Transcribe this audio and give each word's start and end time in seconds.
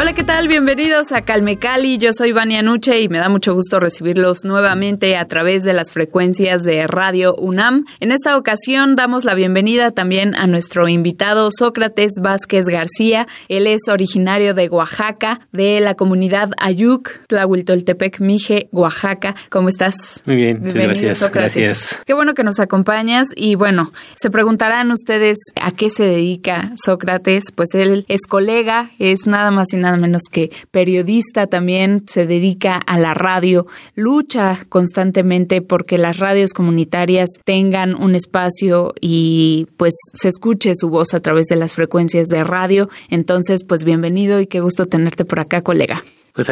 Hola, 0.00 0.12
¿qué 0.12 0.22
tal? 0.22 0.46
Bienvenidos 0.46 1.10
a 1.10 1.22
Calme 1.22 1.58
Cali. 1.58 1.98
Yo 1.98 2.12
soy 2.12 2.30
Vania 2.30 2.62
Nuche 2.62 3.00
y 3.00 3.08
me 3.08 3.18
da 3.18 3.28
mucho 3.28 3.52
gusto 3.52 3.80
recibirlos 3.80 4.44
nuevamente 4.44 5.16
a 5.16 5.24
través 5.24 5.64
de 5.64 5.72
las 5.72 5.90
frecuencias 5.90 6.62
de 6.62 6.86
Radio 6.86 7.34
UNAM. 7.34 7.84
En 7.98 8.12
esta 8.12 8.36
ocasión 8.36 8.94
damos 8.94 9.24
la 9.24 9.34
bienvenida 9.34 9.90
también 9.90 10.36
a 10.36 10.46
nuestro 10.46 10.86
invitado 10.86 11.50
Sócrates 11.50 12.12
Vázquez 12.22 12.66
García. 12.66 13.26
Él 13.48 13.66
es 13.66 13.88
originario 13.88 14.54
de 14.54 14.68
Oaxaca, 14.68 15.40
de 15.50 15.80
la 15.80 15.96
comunidad 15.96 16.50
Ayuc, 16.58 17.10
Tlahuiltoltepec, 17.26 18.20
Mije, 18.20 18.68
Oaxaca. 18.70 19.34
¿Cómo 19.50 19.68
estás? 19.68 20.22
Muy 20.26 20.36
bien, 20.36 20.60
muchas 20.62 20.74
gracias. 20.76 21.18
Sócrates. 21.18 21.56
Gracias. 21.56 22.02
Qué 22.06 22.14
bueno 22.14 22.34
que 22.34 22.44
nos 22.44 22.60
acompañas 22.60 23.30
y 23.34 23.56
bueno, 23.56 23.92
se 24.14 24.30
preguntarán 24.30 24.92
ustedes 24.92 25.38
a 25.60 25.72
qué 25.72 25.90
se 25.90 26.04
dedica 26.04 26.70
Sócrates. 26.80 27.50
Pues 27.52 27.74
él 27.74 28.04
es 28.06 28.28
colega, 28.28 28.92
es 29.00 29.26
nada 29.26 29.50
más 29.50 29.72
y 29.72 29.76
nada 29.76 29.87
menos 29.96 30.22
que 30.30 30.50
periodista, 30.70 31.46
también 31.46 32.04
se 32.06 32.26
dedica 32.26 32.76
a 32.76 32.98
la 32.98 33.14
radio, 33.14 33.66
lucha 33.94 34.66
constantemente 34.68 35.62
porque 35.62 35.98
las 35.98 36.18
radios 36.18 36.52
comunitarias 36.52 37.30
tengan 37.44 37.94
un 37.94 38.14
espacio 38.14 38.94
y 39.00 39.66
pues 39.76 39.94
se 40.14 40.28
escuche 40.28 40.72
su 40.74 40.90
voz 40.90 41.14
a 41.14 41.20
través 41.20 41.46
de 41.46 41.56
las 41.56 41.74
frecuencias 41.74 42.28
de 42.28 42.44
radio. 42.44 42.88
Entonces, 43.08 43.64
pues 43.64 43.84
bienvenido 43.84 44.40
y 44.40 44.46
qué 44.46 44.60
gusto 44.60 44.86
tenerte 44.86 45.24
por 45.24 45.40
acá, 45.40 45.62
colega. 45.62 46.02
Pues 46.38 46.50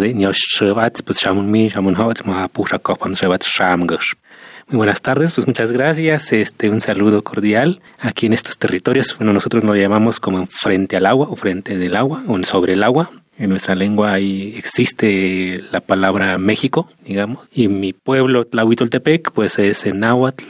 nios 0.00 0.36
shrevat, 0.36 1.02
pues 1.02 1.18
shamun 1.18 1.50
mi, 1.50 1.68
shamun 1.68 1.94
hot, 1.94 2.22
shrevat 2.22 3.44
shamgosh. 3.44 4.14
Muy 4.68 4.78
buenas 4.78 5.00
tardes, 5.00 5.32
pues 5.32 5.46
muchas 5.46 5.70
gracias. 5.70 6.32
Este, 6.32 6.70
un 6.70 6.80
saludo 6.80 7.22
cordial 7.22 7.80
aquí 8.00 8.26
en 8.26 8.32
estos 8.32 8.58
territorios. 8.58 9.16
Bueno, 9.16 9.32
nosotros 9.32 9.62
lo 9.62 9.76
llamamos 9.76 10.18
como 10.18 10.46
frente 10.46 10.96
al 10.96 11.06
agua 11.06 11.28
o 11.30 11.36
frente 11.36 11.78
del 11.78 11.94
agua 11.94 12.22
o 12.26 12.42
sobre 12.42 12.72
el 12.72 12.82
agua. 12.82 13.10
En 13.38 13.50
nuestra 13.50 13.74
lengua 13.74 14.12
ahí 14.12 14.54
existe 14.56 15.62
la 15.70 15.80
palabra 15.80 16.38
México, 16.38 16.90
digamos, 17.04 17.46
y 17.52 17.68
mi 17.68 17.92
pueblo, 17.92 18.46
Tlahuitoltepec, 18.46 19.30
pues 19.32 19.58
es 19.58 19.86
en 19.86 20.00
náhuatl. 20.00 20.44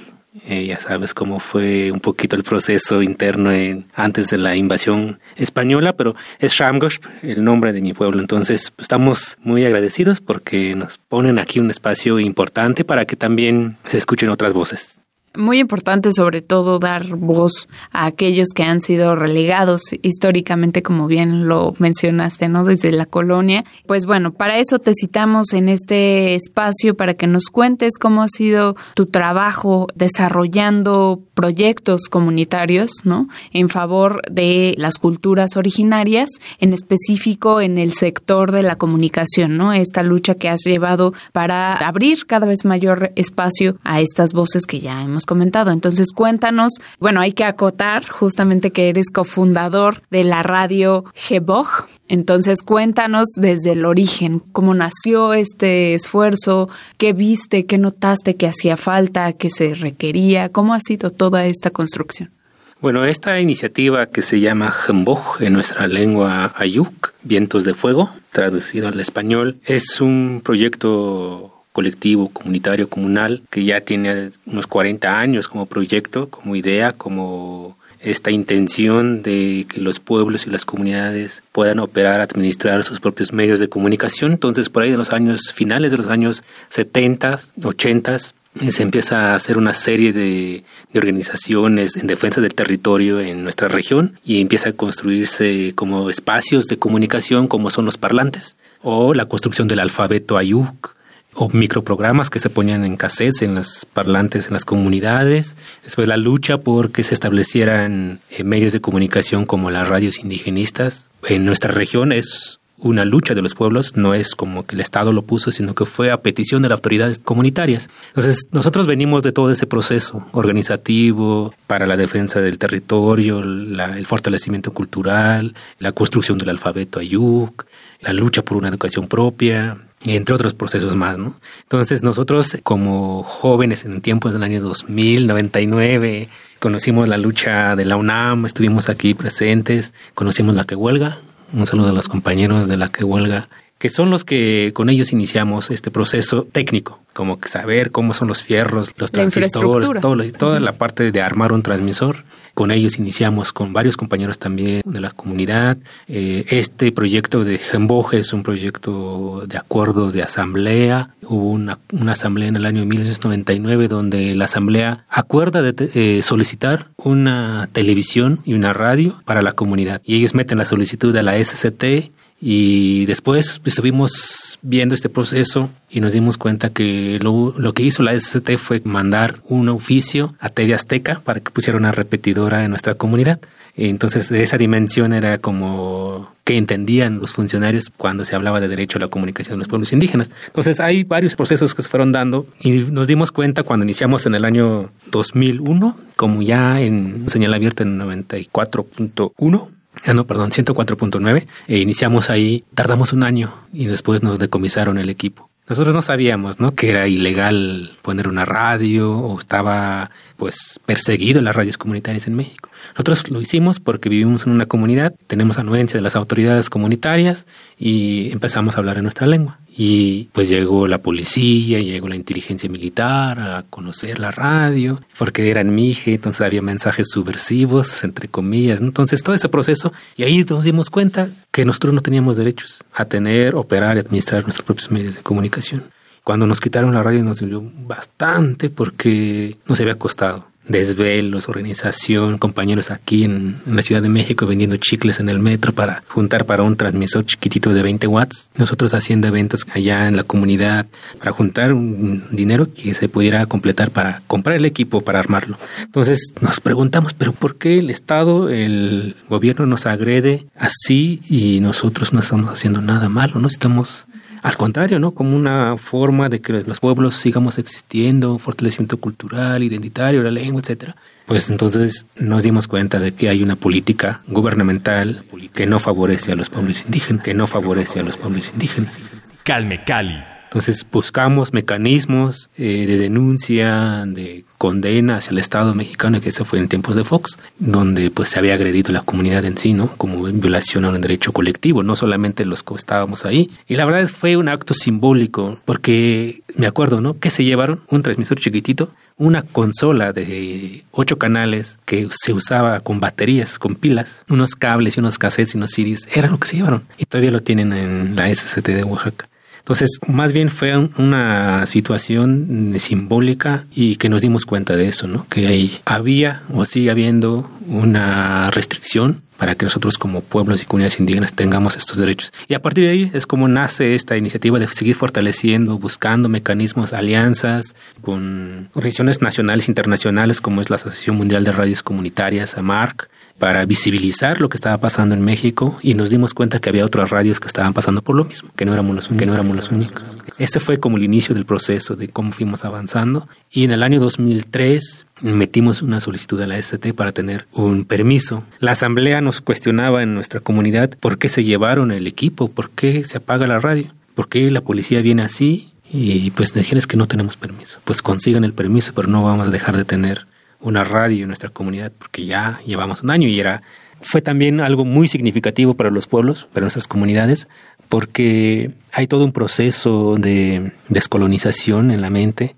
Eh, 0.44 0.66
ya 0.66 0.78
sabes 0.78 1.14
cómo 1.14 1.40
fue 1.40 1.90
un 1.90 2.00
poquito 2.00 2.36
el 2.36 2.42
proceso 2.42 3.02
interno 3.02 3.50
antes 3.94 4.28
de 4.28 4.38
la 4.38 4.56
invasión 4.56 5.18
española, 5.36 5.94
pero 5.94 6.14
es 6.38 6.52
Shamgosh, 6.52 6.98
el 7.22 7.44
nombre 7.44 7.72
de 7.72 7.80
mi 7.80 7.92
pueblo. 7.92 8.20
Entonces, 8.20 8.72
pues, 8.74 8.84
estamos 8.84 9.38
muy 9.40 9.64
agradecidos 9.64 10.20
porque 10.20 10.74
nos 10.74 10.98
ponen 10.98 11.38
aquí 11.38 11.58
un 11.58 11.70
espacio 11.70 12.18
importante 12.18 12.84
para 12.84 13.04
que 13.04 13.16
también 13.16 13.76
se 13.84 13.98
escuchen 13.98 14.28
otras 14.28 14.52
voces. 14.52 14.98
Muy 15.36 15.58
importante 15.58 16.12
sobre 16.12 16.42
todo 16.42 16.78
dar 16.78 17.16
voz 17.16 17.68
a 17.92 18.06
aquellos 18.06 18.48
que 18.54 18.62
han 18.62 18.80
sido 18.80 19.16
relegados 19.16 19.82
históricamente, 20.02 20.82
como 20.82 21.06
bien 21.06 21.46
lo 21.48 21.74
mencionaste, 21.78 22.48
¿no? 22.48 22.64
Desde 22.64 22.92
la 22.92 23.06
colonia. 23.06 23.64
Pues 23.86 24.06
bueno, 24.06 24.32
para 24.32 24.58
eso 24.58 24.78
te 24.78 24.92
citamos 24.98 25.52
en 25.52 25.68
este 25.68 26.34
espacio 26.34 26.96
para 26.96 27.14
que 27.14 27.26
nos 27.26 27.46
cuentes 27.46 27.98
cómo 27.98 28.22
ha 28.22 28.28
sido 28.28 28.76
tu 28.94 29.06
trabajo 29.06 29.88
desarrollando 29.94 31.20
proyectos 31.34 32.02
comunitarios, 32.08 32.90
¿no? 33.04 33.28
En 33.52 33.68
favor 33.68 34.22
de 34.30 34.74
las 34.78 34.98
culturas 34.98 35.56
originarias, 35.56 36.30
en 36.60 36.72
específico 36.72 37.60
en 37.60 37.78
el 37.78 37.92
sector 37.92 38.52
de 38.52 38.62
la 38.62 38.76
comunicación, 38.76 39.56
¿no? 39.56 39.72
Esta 39.72 40.02
lucha 40.02 40.34
que 40.34 40.48
has 40.48 40.60
llevado 40.64 41.12
para 41.32 41.74
abrir 41.74 42.26
cada 42.26 42.46
vez 42.46 42.64
mayor 42.64 43.12
espacio 43.16 43.76
a 43.84 44.00
estas 44.00 44.32
voces 44.32 44.64
que 44.66 44.80
ya 44.80 45.02
hemos 45.02 45.25
comentado. 45.26 45.70
Entonces, 45.70 46.08
cuéntanos, 46.14 46.72
bueno, 46.98 47.20
hay 47.20 47.32
que 47.32 47.44
acotar 47.44 48.08
justamente 48.08 48.70
que 48.70 48.88
eres 48.88 49.10
cofundador 49.12 50.02
de 50.10 50.24
la 50.24 50.42
radio 50.42 51.04
Gebog. 51.14 51.68
Entonces, 52.08 52.62
cuéntanos 52.62 53.28
desde 53.36 53.72
el 53.72 53.84
origen, 53.84 54.40
cómo 54.52 54.72
nació 54.72 55.34
este 55.34 55.92
esfuerzo, 55.92 56.70
qué 56.96 57.12
viste, 57.12 57.66
qué 57.66 57.76
notaste 57.76 58.36
que 58.36 58.46
hacía 58.46 58.78
falta, 58.78 59.34
qué 59.34 59.50
se 59.50 59.74
requería, 59.74 60.48
cómo 60.48 60.72
ha 60.72 60.80
sido 60.80 61.10
toda 61.10 61.44
esta 61.44 61.70
construcción. 61.70 62.30
Bueno, 62.78 63.06
esta 63.06 63.40
iniciativa 63.40 64.06
que 64.06 64.20
se 64.20 64.38
llama 64.38 64.70
Jemboj 64.70 65.40
en 65.40 65.54
nuestra 65.54 65.86
lengua 65.86 66.52
Ayuk, 66.56 67.14
Vientos 67.22 67.64
de 67.64 67.72
Fuego, 67.72 68.10
traducido 68.32 68.88
al 68.88 69.00
español, 69.00 69.56
es 69.64 70.02
un 70.02 70.42
proyecto 70.44 71.55
colectivo, 71.76 72.30
comunitario, 72.30 72.88
comunal, 72.88 73.42
que 73.50 73.62
ya 73.62 73.82
tiene 73.82 74.30
unos 74.46 74.66
40 74.66 75.18
años 75.18 75.46
como 75.46 75.66
proyecto, 75.66 76.30
como 76.30 76.56
idea, 76.56 76.94
como 76.94 77.76
esta 78.00 78.30
intención 78.30 79.20
de 79.20 79.66
que 79.68 79.82
los 79.82 80.00
pueblos 80.00 80.46
y 80.46 80.50
las 80.50 80.64
comunidades 80.64 81.42
puedan 81.52 81.78
operar, 81.80 82.22
administrar 82.22 82.82
sus 82.82 82.98
propios 82.98 83.30
medios 83.34 83.60
de 83.60 83.68
comunicación. 83.68 84.32
Entonces, 84.32 84.70
por 84.70 84.84
ahí 84.84 84.90
de 84.90 84.96
los 84.96 85.12
años 85.12 85.52
finales 85.52 85.90
de 85.90 85.98
los 85.98 86.08
años 86.08 86.44
70, 86.70 87.40
80, 87.62 88.16
se 88.18 88.82
empieza 88.82 89.32
a 89.32 89.34
hacer 89.34 89.58
una 89.58 89.74
serie 89.74 90.14
de, 90.14 90.64
de, 90.90 90.98
organizaciones 90.98 91.96
en 91.96 92.06
defensa 92.06 92.40
del 92.40 92.54
territorio 92.54 93.20
en 93.20 93.42
nuestra 93.42 93.68
región 93.68 94.18
y 94.24 94.40
empieza 94.40 94.70
a 94.70 94.72
construirse 94.72 95.74
como 95.74 96.08
espacios 96.08 96.68
de 96.68 96.78
comunicación 96.78 97.48
como 97.48 97.68
son 97.68 97.84
los 97.84 97.98
parlantes 97.98 98.56
o 98.82 99.12
la 99.12 99.26
construcción 99.26 99.68
del 99.68 99.80
alfabeto 99.80 100.38
ayuk 100.38 100.95
o 101.36 101.48
microprogramas 101.50 102.30
que 102.30 102.38
se 102.38 102.50
ponían 102.50 102.84
en 102.84 102.96
cassettes, 102.96 103.42
en 103.42 103.54
los 103.54 103.86
parlantes, 103.92 104.46
en 104.46 104.54
las 104.54 104.64
comunidades. 104.64 105.56
Después 105.84 106.08
la 106.08 106.16
lucha 106.16 106.58
por 106.58 106.90
que 106.90 107.02
se 107.02 107.14
establecieran 107.14 108.20
eh, 108.30 108.42
medios 108.42 108.72
de 108.72 108.80
comunicación 108.80 109.44
como 109.44 109.70
las 109.70 109.86
radios 109.88 110.18
indigenistas. 110.18 111.10
En 111.28 111.44
nuestra 111.44 111.70
región 111.70 112.12
es 112.12 112.58
una 112.78 113.04
lucha 113.04 113.34
de 113.34 113.42
los 113.42 113.54
pueblos, 113.54 113.96
no 113.96 114.14
es 114.14 114.34
como 114.34 114.66
que 114.66 114.74
el 114.74 114.80
Estado 114.80 115.12
lo 115.12 115.22
puso, 115.22 115.50
sino 115.50 115.74
que 115.74 115.86
fue 115.86 116.10
a 116.10 116.20
petición 116.20 116.62
de 116.62 116.68
las 116.68 116.76
autoridades 116.78 117.18
comunitarias. 117.18 117.88
Entonces, 118.08 118.48
nosotros 118.52 118.86
venimos 118.86 119.22
de 119.22 119.32
todo 119.32 119.50
ese 119.50 119.66
proceso 119.66 120.26
organizativo 120.32 121.54
para 121.66 121.86
la 121.86 121.96
defensa 121.96 122.40
del 122.40 122.58
territorio, 122.58 123.42
la, 123.42 123.96
el 123.96 124.06
fortalecimiento 124.06 124.72
cultural, 124.72 125.54
la 125.78 125.92
construcción 125.92 126.38
del 126.38 126.50
alfabeto 126.50 126.98
ayuk, 126.98 127.66
la 128.00 128.12
lucha 128.12 128.42
por 128.42 128.58
una 128.58 128.68
educación 128.68 129.08
propia, 129.08 129.78
entre 130.04 130.34
otros 130.34 130.54
procesos 130.54 130.94
más, 130.94 131.18
¿no? 131.18 131.34
Entonces 131.62 132.02
nosotros 132.02 132.58
como 132.62 133.22
jóvenes 133.22 133.84
en 133.84 134.00
tiempos 134.00 134.32
del 134.32 134.42
año 134.42 134.60
2000, 134.60 135.26
99, 135.26 136.28
conocimos 136.58 137.08
la 137.08 137.16
lucha 137.16 137.76
de 137.76 137.84
la 137.84 137.96
UNAM, 137.96 138.46
estuvimos 138.46 138.88
aquí 138.88 139.14
presentes, 139.14 139.92
conocimos 140.14 140.54
la 140.54 140.64
que 140.64 140.74
huelga, 140.74 141.18
un 141.52 141.66
saludo 141.66 141.90
a 141.90 141.92
los 141.92 142.08
compañeros 142.08 142.68
de 142.68 142.76
la 142.76 142.88
que 142.88 143.04
huelga, 143.04 143.48
que 143.78 143.90
son 143.90 144.10
los 144.10 144.24
que 144.24 144.72
con 144.74 144.88
ellos 144.88 145.12
iniciamos 145.12 145.70
este 145.70 145.90
proceso 145.90 146.46
técnico, 146.50 146.98
como 147.12 147.38
que 147.38 147.48
saber 147.48 147.90
cómo 147.90 148.14
son 148.14 148.28
los 148.28 148.42
fierros, 148.42 148.92
los 148.96 149.10
transistores, 149.10 149.90
todo, 150.00 150.16
toda 150.32 150.60
la 150.60 150.72
parte 150.72 151.12
de 151.12 151.20
armar 151.20 151.52
un 151.52 151.62
transmisor. 151.62 152.24
Con 152.54 152.70
ellos 152.70 152.98
iniciamos 152.98 153.52
con 153.52 153.74
varios 153.74 153.98
compañeros 153.98 154.38
también 154.38 154.80
de 154.82 155.00
la 155.00 155.10
comunidad. 155.10 155.76
Eh, 156.08 156.46
este 156.48 156.90
proyecto 156.90 157.44
de 157.44 157.58
Gemboje 157.58 158.16
es 158.16 158.32
un 158.32 158.42
proyecto 158.42 159.44
de 159.46 159.58
acuerdos 159.58 160.14
de 160.14 160.22
asamblea. 160.22 161.10
Hubo 161.22 161.50
una, 161.50 161.78
una 161.92 162.12
asamblea 162.12 162.48
en 162.48 162.56
el 162.56 162.64
año 162.64 162.86
1999 162.86 163.88
donde 163.88 164.34
la 164.34 164.46
asamblea 164.46 165.04
acuerda 165.10 165.60
de 165.60 165.90
eh, 165.94 166.22
solicitar 166.22 166.88
una 166.96 167.68
televisión 167.74 168.40
y 168.46 168.54
una 168.54 168.72
radio 168.72 169.20
para 169.26 169.42
la 169.42 169.52
comunidad. 169.52 170.00
Y 170.02 170.16
ellos 170.16 170.34
meten 170.34 170.56
la 170.56 170.64
solicitud 170.64 171.14
a 171.14 171.22
la 171.22 171.36
SCT 171.36 172.10
y 172.40 173.06
después 173.06 173.60
estuvimos 173.64 174.58
viendo 174.62 174.94
este 174.94 175.08
proceso 175.08 175.70
y 175.90 176.00
nos 176.00 176.12
dimos 176.12 176.36
cuenta 176.36 176.68
que 176.70 177.18
lo, 177.22 177.54
lo, 177.56 177.72
que 177.72 177.82
hizo 177.82 178.02
la 178.02 178.18
SCT 178.18 178.56
fue 178.58 178.82
mandar 178.84 179.40
un 179.48 179.68
oficio 179.68 180.34
a 180.38 180.48
TV 180.48 180.74
Azteca 180.74 181.20
para 181.24 181.40
que 181.40 181.50
pusiera 181.50 181.78
una 181.78 181.92
repetidora 181.92 182.64
en 182.64 182.70
nuestra 182.70 182.94
comunidad. 182.94 183.40
Entonces, 183.78 184.30
de 184.30 184.42
esa 184.42 184.56
dimensión 184.56 185.12
era 185.12 185.36
como 185.38 186.34
que 186.44 186.56
entendían 186.56 187.18
los 187.18 187.32
funcionarios 187.32 187.90
cuando 187.94 188.24
se 188.24 188.34
hablaba 188.34 188.58
de 188.58 188.68
derecho 188.68 188.96
a 188.96 189.02
la 189.02 189.08
comunicación 189.08 189.56
de 189.56 189.58
los 189.58 189.68
pueblos 189.68 189.92
indígenas. 189.92 190.30
Entonces, 190.46 190.80
hay 190.80 191.04
varios 191.04 191.34
procesos 191.36 191.74
que 191.74 191.82
se 191.82 191.88
fueron 191.88 192.10
dando 192.10 192.46
y 192.60 192.78
nos 192.78 193.06
dimos 193.06 193.32
cuenta 193.32 193.64
cuando 193.64 193.84
iniciamos 193.84 194.24
en 194.24 194.34
el 194.34 194.46
año 194.46 194.90
2001, 195.10 195.96
como 196.16 196.40
ya 196.40 196.80
en 196.80 197.28
señal 197.28 197.52
abierta 197.52 197.82
en 197.82 197.98
94.1, 197.98 199.68
ah, 200.04 200.12
no, 200.12 200.26
perdón, 200.26 200.50
104.9, 200.50 201.46
e 201.68 201.78
iniciamos 201.78 202.30
ahí, 202.30 202.64
tardamos 202.74 203.12
un 203.12 203.24
año 203.24 203.54
y 203.72 203.86
después 203.86 204.22
nos 204.22 204.38
decomisaron 204.38 204.98
el 204.98 205.10
equipo. 205.10 205.50
Nosotros 205.68 205.94
no 205.94 206.02
sabíamos, 206.02 206.60
¿no? 206.60 206.74
Que 206.74 206.90
era 206.90 207.08
ilegal 207.08 207.96
poner 208.02 208.28
una 208.28 208.44
radio 208.44 209.12
o 209.12 209.36
estaba, 209.36 210.12
pues, 210.36 210.78
perseguido 210.86 211.40
las 211.42 211.56
radios 211.56 211.76
comunitarias 211.76 212.28
en 212.28 212.36
México. 212.36 212.70
Nosotros 212.94 213.30
lo 213.30 213.40
hicimos 213.40 213.80
porque 213.80 214.08
vivimos 214.08 214.46
en 214.46 214.52
una 214.52 214.66
comunidad, 214.66 215.14
tenemos 215.26 215.58
anuencia 215.58 215.98
de 215.98 216.02
las 216.02 216.16
autoridades 216.16 216.70
comunitarias 216.70 217.46
y 217.78 218.30
empezamos 218.32 218.74
a 218.74 218.78
hablar 218.78 218.96
en 218.96 219.04
nuestra 219.04 219.26
lengua. 219.26 219.58
Y 219.78 220.30
pues 220.32 220.48
llegó 220.48 220.86
la 220.86 220.98
policía, 220.98 221.80
llegó 221.80 222.08
la 222.08 222.16
inteligencia 222.16 222.68
militar 222.70 223.38
a 223.38 223.64
conocer 223.68 224.18
la 224.18 224.30
radio, 224.30 225.02
porque 225.18 225.50
era 225.50 225.60
en 225.60 225.74
Mije, 225.74 226.14
entonces 226.14 226.40
había 226.40 226.62
mensajes 226.62 227.08
subversivos, 227.10 228.02
entre 228.02 228.28
comillas. 228.28 228.80
Entonces 228.80 229.22
todo 229.22 229.34
ese 229.34 229.50
proceso, 229.50 229.92
y 230.16 230.22
ahí 230.22 230.44
nos 230.44 230.64
dimos 230.64 230.88
cuenta 230.88 231.28
que 231.50 231.66
nosotros 231.66 231.92
no 231.92 232.00
teníamos 232.00 232.38
derechos 232.38 232.84
a 232.94 233.04
tener, 233.04 233.54
operar 233.54 233.96
y 233.96 234.00
administrar 234.00 234.42
nuestros 234.44 234.64
propios 234.64 234.90
medios 234.90 235.16
de 235.16 235.22
comunicación. 235.22 235.82
Cuando 236.24 236.46
nos 236.46 236.60
quitaron 236.60 236.92
la 236.92 237.02
radio 237.02 237.22
nos 237.22 237.40
dolió 237.40 237.62
bastante 237.62 238.68
porque 238.68 239.58
nos 239.66 239.80
había 239.80 239.94
costado 239.96 240.46
desvelos, 240.68 241.48
organización, 241.48 242.38
compañeros 242.38 242.90
aquí 242.90 243.24
en, 243.24 243.60
la 243.66 243.82
Ciudad 243.82 244.02
de 244.02 244.08
México 244.08 244.46
vendiendo 244.46 244.76
chicles 244.76 245.20
en 245.20 245.28
el 245.28 245.38
metro 245.38 245.72
para 245.72 246.02
juntar 246.08 246.44
para 246.44 246.62
un 246.62 246.76
transmisor 246.76 247.24
chiquitito 247.24 247.72
de 247.72 247.82
20 247.82 248.06
watts. 248.06 248.48
Nosotros 248.56 248.94
haciendo 248.94 249.28
eventos 249.28 249.66
allá 249.72 250.08
en 250.08 250.16
la 250.16 250.24
comunidad 250.24 250.86
para 251.18 251.32
juntar 251.32 251.72
un 251.72 252.24
dinero 252.30 252.68
que 252.72 252.94
se 252.94 253.08
pudiera 253.08 253.46
completar 253.46 253.90
para 253.90 254.22
comprar 254.26 254.56
el 254.56 254.64
equipo 254.64 255.02
para 255.02 255.18
armarlo. 255.18 255.58
Entonces 255.82 256.32
nos 256.40 256.60
preguntamos, 256.60 257.14
pero 257.14 257.32
¿por 257.32 257.56
qué 257.56 257.78
el 257.78 257.90
Estado, 257.90 258.48
el 258.50 259.16
gobierno 259.28 259.66
nos 259.66 259.86
agrede 259.86 260.46
así 260.56 261.20
y 261.28 261.60
nosotros 261.60 262.12
no 262.12 262.20
estamos 262.20 262.50
haciendo 262.50 262.80
nada 262.80 263.08
malo? 263.08 263.40
No 263.40 263.48
estamos 263.48 264.06
al 264.42 264.56
contrario, 264.56 264.98
¿no? 264.98 265.12
Como 265.12 265.36
una 265.36 265.76
forma 265.76 266.28
de 266.28 266.40
que 266.40 266.52
los 266.64 266.80
pueblos 266.80 267.16
sigamos 267.16 267.58
existiendo, 267.58 268.38
fortalecimiento 268.38 268.98
cultural, 268.98 269.62
identitario, 269.62 270.22
la 270.22 270.30
lengua, 270.30 270.60
etcétera. 270.60 270.96
Pues 271.26 271.50
entonces 271.50 272.06
nos 272.16 272.44
dimos 272.44 272.68
cuenta 272.68 273.00
de 273.00 273.12
que 273.12 273.28
hay 273.28 273.42
una 273.42 273.56
política 273.56 274.22
gubernamental 274.28 275.24
que 275.52 275.66
no 275.66 275.80
favorece 275.80 276.32
a 276.32 276.36
los 276.36 276.50
pueblos 276.50 276.84
indígenas, 276.84 277.24
que 277.24 277.34
no 277.34 277.46
favorece 277.48 277.98
a 278.00 278.04
los 278.04 278.16
pueblos 278.16 278.52
indígenas. 278.54 278.94
Calme 279.42 279.82
Cali. 279.82 280.22
Entonces 280.44 280.86
buscamos 280.90 281.52
mecanismos 281.52 282.48
eh, 282.56 282.86
de 282.86 282.96
denuncia, 282.96 284.04
de 284.06 284.45
condena 284.58 285.16
hacia 285.16 285.30
el 285.30 285.38
Estado 285.38 285.74
mexicano, 285.74 286.20
que 286.20 286.30
eso 286.30 286.44
fue 286.44 286.58
en 286.58 286.68
tiempos 286.68 286.96
de 286.96 287.04
Fox, 287.04 287.38
donde 287.58 288.10
pues 288.10 288.30
se 288.30 288.38
había 288.38 288.54
agredido 288.54 288.92
la 288.92 289.02
comunidad 289.02 289.44
en 289.44 289.58
sí, 289.58 289.72
¿no? 289.72 289.88
Como 289.96 290.24
violación 290.24 290.84
a 290.84 290.90
un 290.90 291.00
derecho 291.00 291.32
colectivo, 291.32 291.82
no 291.82 291.96
solamente 291.96 292.44
los 292.44 292.62
que 292.62 292.74
estábamos 292.74 293.24
ahí. 293.24 293.50
Y 293.66 293.76
la 293.76 293.84
verdad 293.84 294.08
fue 294.08 294.36
un 294.36 294.48
acto 294.48 294.74
simbólico, 294.74 295.58
porque 295.64 296.42
me 296.56 296.66
acuerdo, 296.66 297.00
¿no? 297.00 297.18
Que 297.18 297.30
se 297.30 297.44
llevaron 297.44 297.80
un 297.88 298.02
transmisor 298.02 298.38
chiquitito, 298.38 298.90
una 299.16 299.42
consola 299.42 300.12
de 300.12 300.84
ocho 300.90 301.18
canales 301.18 301.78
que 301.84 302.08
se 302.10 302.32
usaba 302.32 302.80
con 302.80 303.00
baterías, 303.00 303.58
con 303.58 303.74
pilas, 303.74 304.22
unos 304.28 304.54
cables 304.54 304.96
y 304.96 305.00
unos 305.00 305.18
cassettes 305.18 305.54
y 305.54 305.58
unos 305.58 305.70
CDs, 305.70 306.08
era 306.12 306.28
lo 306.28 306.38
que 306.38 306.48
se 306.48 306.56
llevaron. 306.56 306.84
Y 306.98 307.06
todavía 307.06 307.30
lo 307.30 307.42
tienen 307.42 307.72
en 307.72 308.16
la 308.16 308.34
SCT 308.34 308.68
de 308.68 308.84
Oaxaca. 308.84 309.28
Entonces, 309.66 309.98
más 310.06 310.32
bien 310.32 310.48
fue 310.48 310.76
una 310.96 311.66
situación 311.66 312.72
simbólica 312.78 313.64
y 313.74 313.96
que 313.96 314.08
nos 314.08 314.22
dimos 314.22 314.46
cuenta 314.46 314.76
de 314.76 314.86
eso, 314.86 315.08
¿no? 315.08 315.26
Que 315.28 315.48
ahí 315.48 315.80
había 315.84 316.44
o 316.54 316.64
sigue 316.66 316.88
habiendo 316.88 317.50
una 317.66 318.48
restricción 318.52 319.22
para 319.38 319.56
que 319.56 319.66
nosotros 319.66 319.98
como 319.98 320.20
pueblos 320.20 320.62
y 320.62 320.66
comunidades 320.66 321.00
indígenas 321.00 321.32
tengamos 321.32 321.76
estos 321.76 321.98
derechos. 321.98 322.32
Y 322.46 322.54
a 322.54 322.62
partir 322.62 322.84
de 322.84 322.90
ahí 322.90 323.10
es 323.12 323.26
como 323.26 323.48
nace 323.48 323.96
esta 323.96 324.16
iniciativa 324.16 324.60
de 324.60 324.68
seguir 324.68 324.94
fortaleciendo, 324.94 325.76
buscando 325.80 326.28
mecanismos, 326.28 326.92
alianzas 326.92 327.74
con 328.02 328.70
organizaciones 328.72 329.20
nacionales 329.20 329.68
internacionales 329.68 330.40
como 330.40 330.60
es 330.60 330.70
la 330.70 330.76
Asociación 330.76 331.16
Mundial 331.16 331.42
de 331.42 331.50
Radios 331.50 331.82
Comunitarias, 331.82 332.56
AMARC, 332.56 333.08
para 333.38 333.64
visibilizar 333.66 334.40
lo 334.40 334.48
que 334.48 334.56
estaba 334.56 334.78
pasando 334.78 335.14
en 335.14 335.22
México 335.22 335.78
y 335.82 335.94
nos 335.94 336.10
dimos 336.10 336.32
cuenta 336.32 336.58
que 336.58 336.68
había 336.68 336.84
otras 336.84 337.10
radios 337.10 337.40
que 337.40 337.46
estaban 337.46 337.74
pasando 337.74 338.02
por 338.02 338.16
lo 338.16 338.24
mismo, 338.24 338.50
que 338.56 338.64
no 338.64 338.72
éramos 338.72 338.94
los, 338.94 339.08
que 339.08 339.26
no 339.26 339.34
éramos 339.34 339.56
los 339.56 339.70
únicos. 339.70 340.18
Ese 340.38 340.60
fue 340.60 340.78
como 340.78 340.96
el 340.96 341.04
inicio 341.04 341.34
del 341.34 341.44
proceso 341.44 341.96
de 341.96 342.08
cómo 342.08 342.32
fuimos 342.32 342.64
avanzando 342.64 343.28
y 343.50 343.64
en 343.64 343.72
el 343.72 343.82
año 343.82 344.00
2003 344.00 345.06
metimos 345.22 345.82
una 345.82 346.00
solicitud 346.00 346.40
a 346.40 346.46
la 346.46 346.58
ST 346.58 346.94
para 346.94 347.12
tener 347.12 347.46
un 347.52 347.84
permiso. 347.84 348.42
La 348.58 348.72
asamblea 348.72 349.20
nos 349.20 349.40
cuestionaba 349.40 350.02
en 350.02 350.14
nuestra 350.14 350.40
comunidad 350.40 350.90
por 350.98 351.18
qué 351.18 351.28
se 351.28 351.44
llevaron 351.44 351.92
el 351.92 352.06
equipo, 352.06 352.48
por 352.48 352.70
qué 352.70 353.04
se 353.04 353.18
apaga 353.18 353.46
la 353.46 353.58
radio, 353.58 353.92
por 354.14 354.28
qué 354.28 354.50
la 354.50 354.62
policía 354.62 355.02
viene 355.02 355.22
así 355.22 355.72
y 355.92 356.30
pues 356.32 356.52
dijeron 356.52 356.82
que 356.88 356.96
no 356.96 357.06
tenemos 357.06 357.36
permiso. 357.36 357.78
Pues 357.84 358.02
consigan 358.02 358.44
el 358.44 358.52
permiso, 358.52 358.92
pero 358.94 359.08
no 359.08 359.22
vamos 359.22 359.48
a 359.48 359.50
dejar 359.50 359.76
de 359.76 359.84
tener 359.84 360.26
una 360.60 360.84
radio 360.84 361.22
en 361.22 361.28
nuestra 361.28 361.50
comunidad, 361.50 361.92
porque 361.96 362.24
ya 362.24 362.60
llevamos 362.66 363.02
un 363.02 363.10
año 363.10 363.28
y 363.28 363.38
era 363.38 363.62
fue 364.00 364.22
también 364.22 364.60
algo 364.60 364.84
muy 364.84 365.08
significativo 365.08 365.74
para 365.74 365.90
los 365.90 366.06
pueblos, 366.06 366.48
para 366.52 366.64
nuestras 366.64 366.86
comunidades, 366.86 367.48
porque 367.88 368.72
hay 368.92 369.06
todo 369.06 369.24
un 369.24 369.32
proceso 369.32 370.16
de 370.16 370.72
descolonización 370.88 371.90
en 371.90 372.02
la 372.02 372.10
mente. 372.10 372.56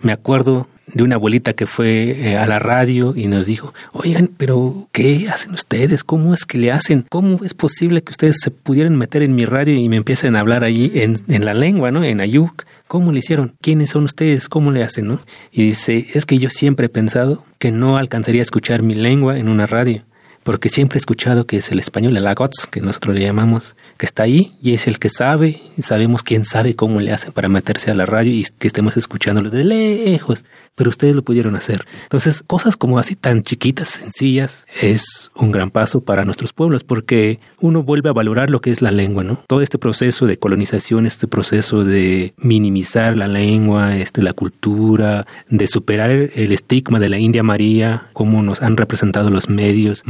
Me 0.00 0.12
acuerdo 0.12 0.68
de 0.86 1.02
una 1.02 1.16
abuelita 1.16 1.54
que 1.54 1.66
fue 1.66 2.10
eh, 2.10 2.36
a 2.36 2.46
la 2.46 2.58
radio 2.58 3.14
y 3.16 3.26
nos 3.26 3.46
dijo, 3.46 3.72
oigan, 3.92 4.30
pero 4.36 4.88
¿qué 4.92 5.28
hacen 5.30 5.54
ustedes? 5.54 6.04
¿Cómo 6.04 6.34
es 6.34 6.44
que 6.44 6.58
le 6.58 6.72
hacen? 6.72 7.04
¿Cómo 7.08 7.40
es 7.44 7.54
posible 7.54 8.02
que 8.02 8.10
ustedes 8.10 8.40
se 8.40 8.50
pudieran 8.50 8.96
meter 8.96 9.22
en 9.22 9.34
mi 9.34 9.44
radio 9.44 9.74
y 9.74 9.88
me 9.88 9.96
empiecen 9.96 10.36
a 10.36 10.40
hablar 10.40 10.62
allí 10.62 10.92
en, 10.94 11.16
en 11.28 11.44
la 11.44 11.54
lengua, 11.54 11.90
¿no? 11.90 12.04
En 12.04 12.20
Ayuk. 12.20 12.64
¿Cómo 12.86 13.12
le 13.12 13.20
hicieron? 13.20 13.56
¿Quiénes 13.60 13.90
son 13.90 14.04
ustedes? 14.04 14.48
¿Cómo 14.48 14.70
le 14.70 14.82
hacen? 14.82 15.08
¿no? 15.08 15.20
Y 15.50 15.64
dice, 15.64 16.06
es 16.14 16.26
que 16.26 16.38
yo 16.38 16.50
siempre 16.50 16.86
he 16.86 16.90
pensado 16.90 17.44
que 17.58 17.70
no 17.70 17.96
alcanzaría 17.96 18.40
a 18.40 18.42
escuchar 18.42 18.82
mi 18.82 18.94
lengua 18.94 19.38
en 19.38 19.48
una 19.48 19.66
radio, 19.66 20.04
porque 20.44 20.68
siempre 20.68 20.98
he 20.98 21.00
escuchado 21.00 21.46
que 21.46 21.56
es 21.56 21.72
el 21.72 21.80
español, 21.80 22.16
el 22.16 22.26
agots, 22.26 22.68
que 22.70 22.80
nosotros 22.80 23.16
le 23.16 23.22
llamamos, 23.22 23.76
que 23.98 24.06
está 24.06 24.22
ahí 24.22 24.52
y 24.62 24.74
es 24.74 24.86
el 24.86 24.98
que 24.98 25.08
sabe, 25.08 25.60
y 25.76 25.82
sabemos 25.82 26.22
quién 26.22 26.44
sabe 26.44 26.76
cómo 26.76 27.00
le 27.00 27.12
hacen 27.12 27.32
para 27.32 27.48
meterse 27.48 27.90
a 27.90 27.94
la 27.94 28.06
radio 28.06 28.32
y 28.32 28.46
que 28.58 28.68
estemos 28.68 28.96
escuchándolo 28.96 29.50
de 29.50 29.64
lejos 29.64 30.44
pero 30.74 30.90
ustedes 30.90 31.14
lo 31.14 31.22
pudieron 31.22 31.56
hacer. 31.56 31.86
Entonces, 32.02 32.42
cosas 32.44 32.76
como 32.76 32.98
así 32.98 33.14
tan 33.14 33.42
chiquitas, 33.42 33.88
sencillas, 33.90 34.66
es 34.80 35.30
un 35.36 35.52
gran 35.52 35.70
paso 35.70 36.00
para 36.00 36.24
nuestros 36.24 36.52
pueblos, 36.52 36.82
porque 36.82 37.38
uno 37.60 37.82
vuelve 37.82 38.10
a 38.10 38.12
valorar 38.12 38.50
lo 38.50 38.60
que 38.60 38.70
es 38.70 38.82
la 38.82 38.90
lengua, 38.90 39.22
¿no? 39.22 39.38
Todo 39.46 39.60
este 39.60 39.78
proceso 39.78 40.26
de 40.26 40.38
colonización, 40.38 41.06
este 41.06 41.28
proceso 41.28 41.84
de 41.84 42.34
minimizar 42.38 43.16
la 43.16 43.28
lengua, 43.28 43.96
este, 43.96 44.22
la 44.22 44.32
cultura, 44.32 45.26
de 45.48 45.66
superar 45.66 46.10
el 46.10 46.52
estigma 46.52 46.98
de 46.98 47.08
la 47.08 47.18
India 47.18 47.42
María, 47.42 48.08
cómo 48.12 48.42
nos 48.42 48.60
han 48.60 48.76
representado 48.76 49.30
los 49.30 49.48
medios 49.48 50.02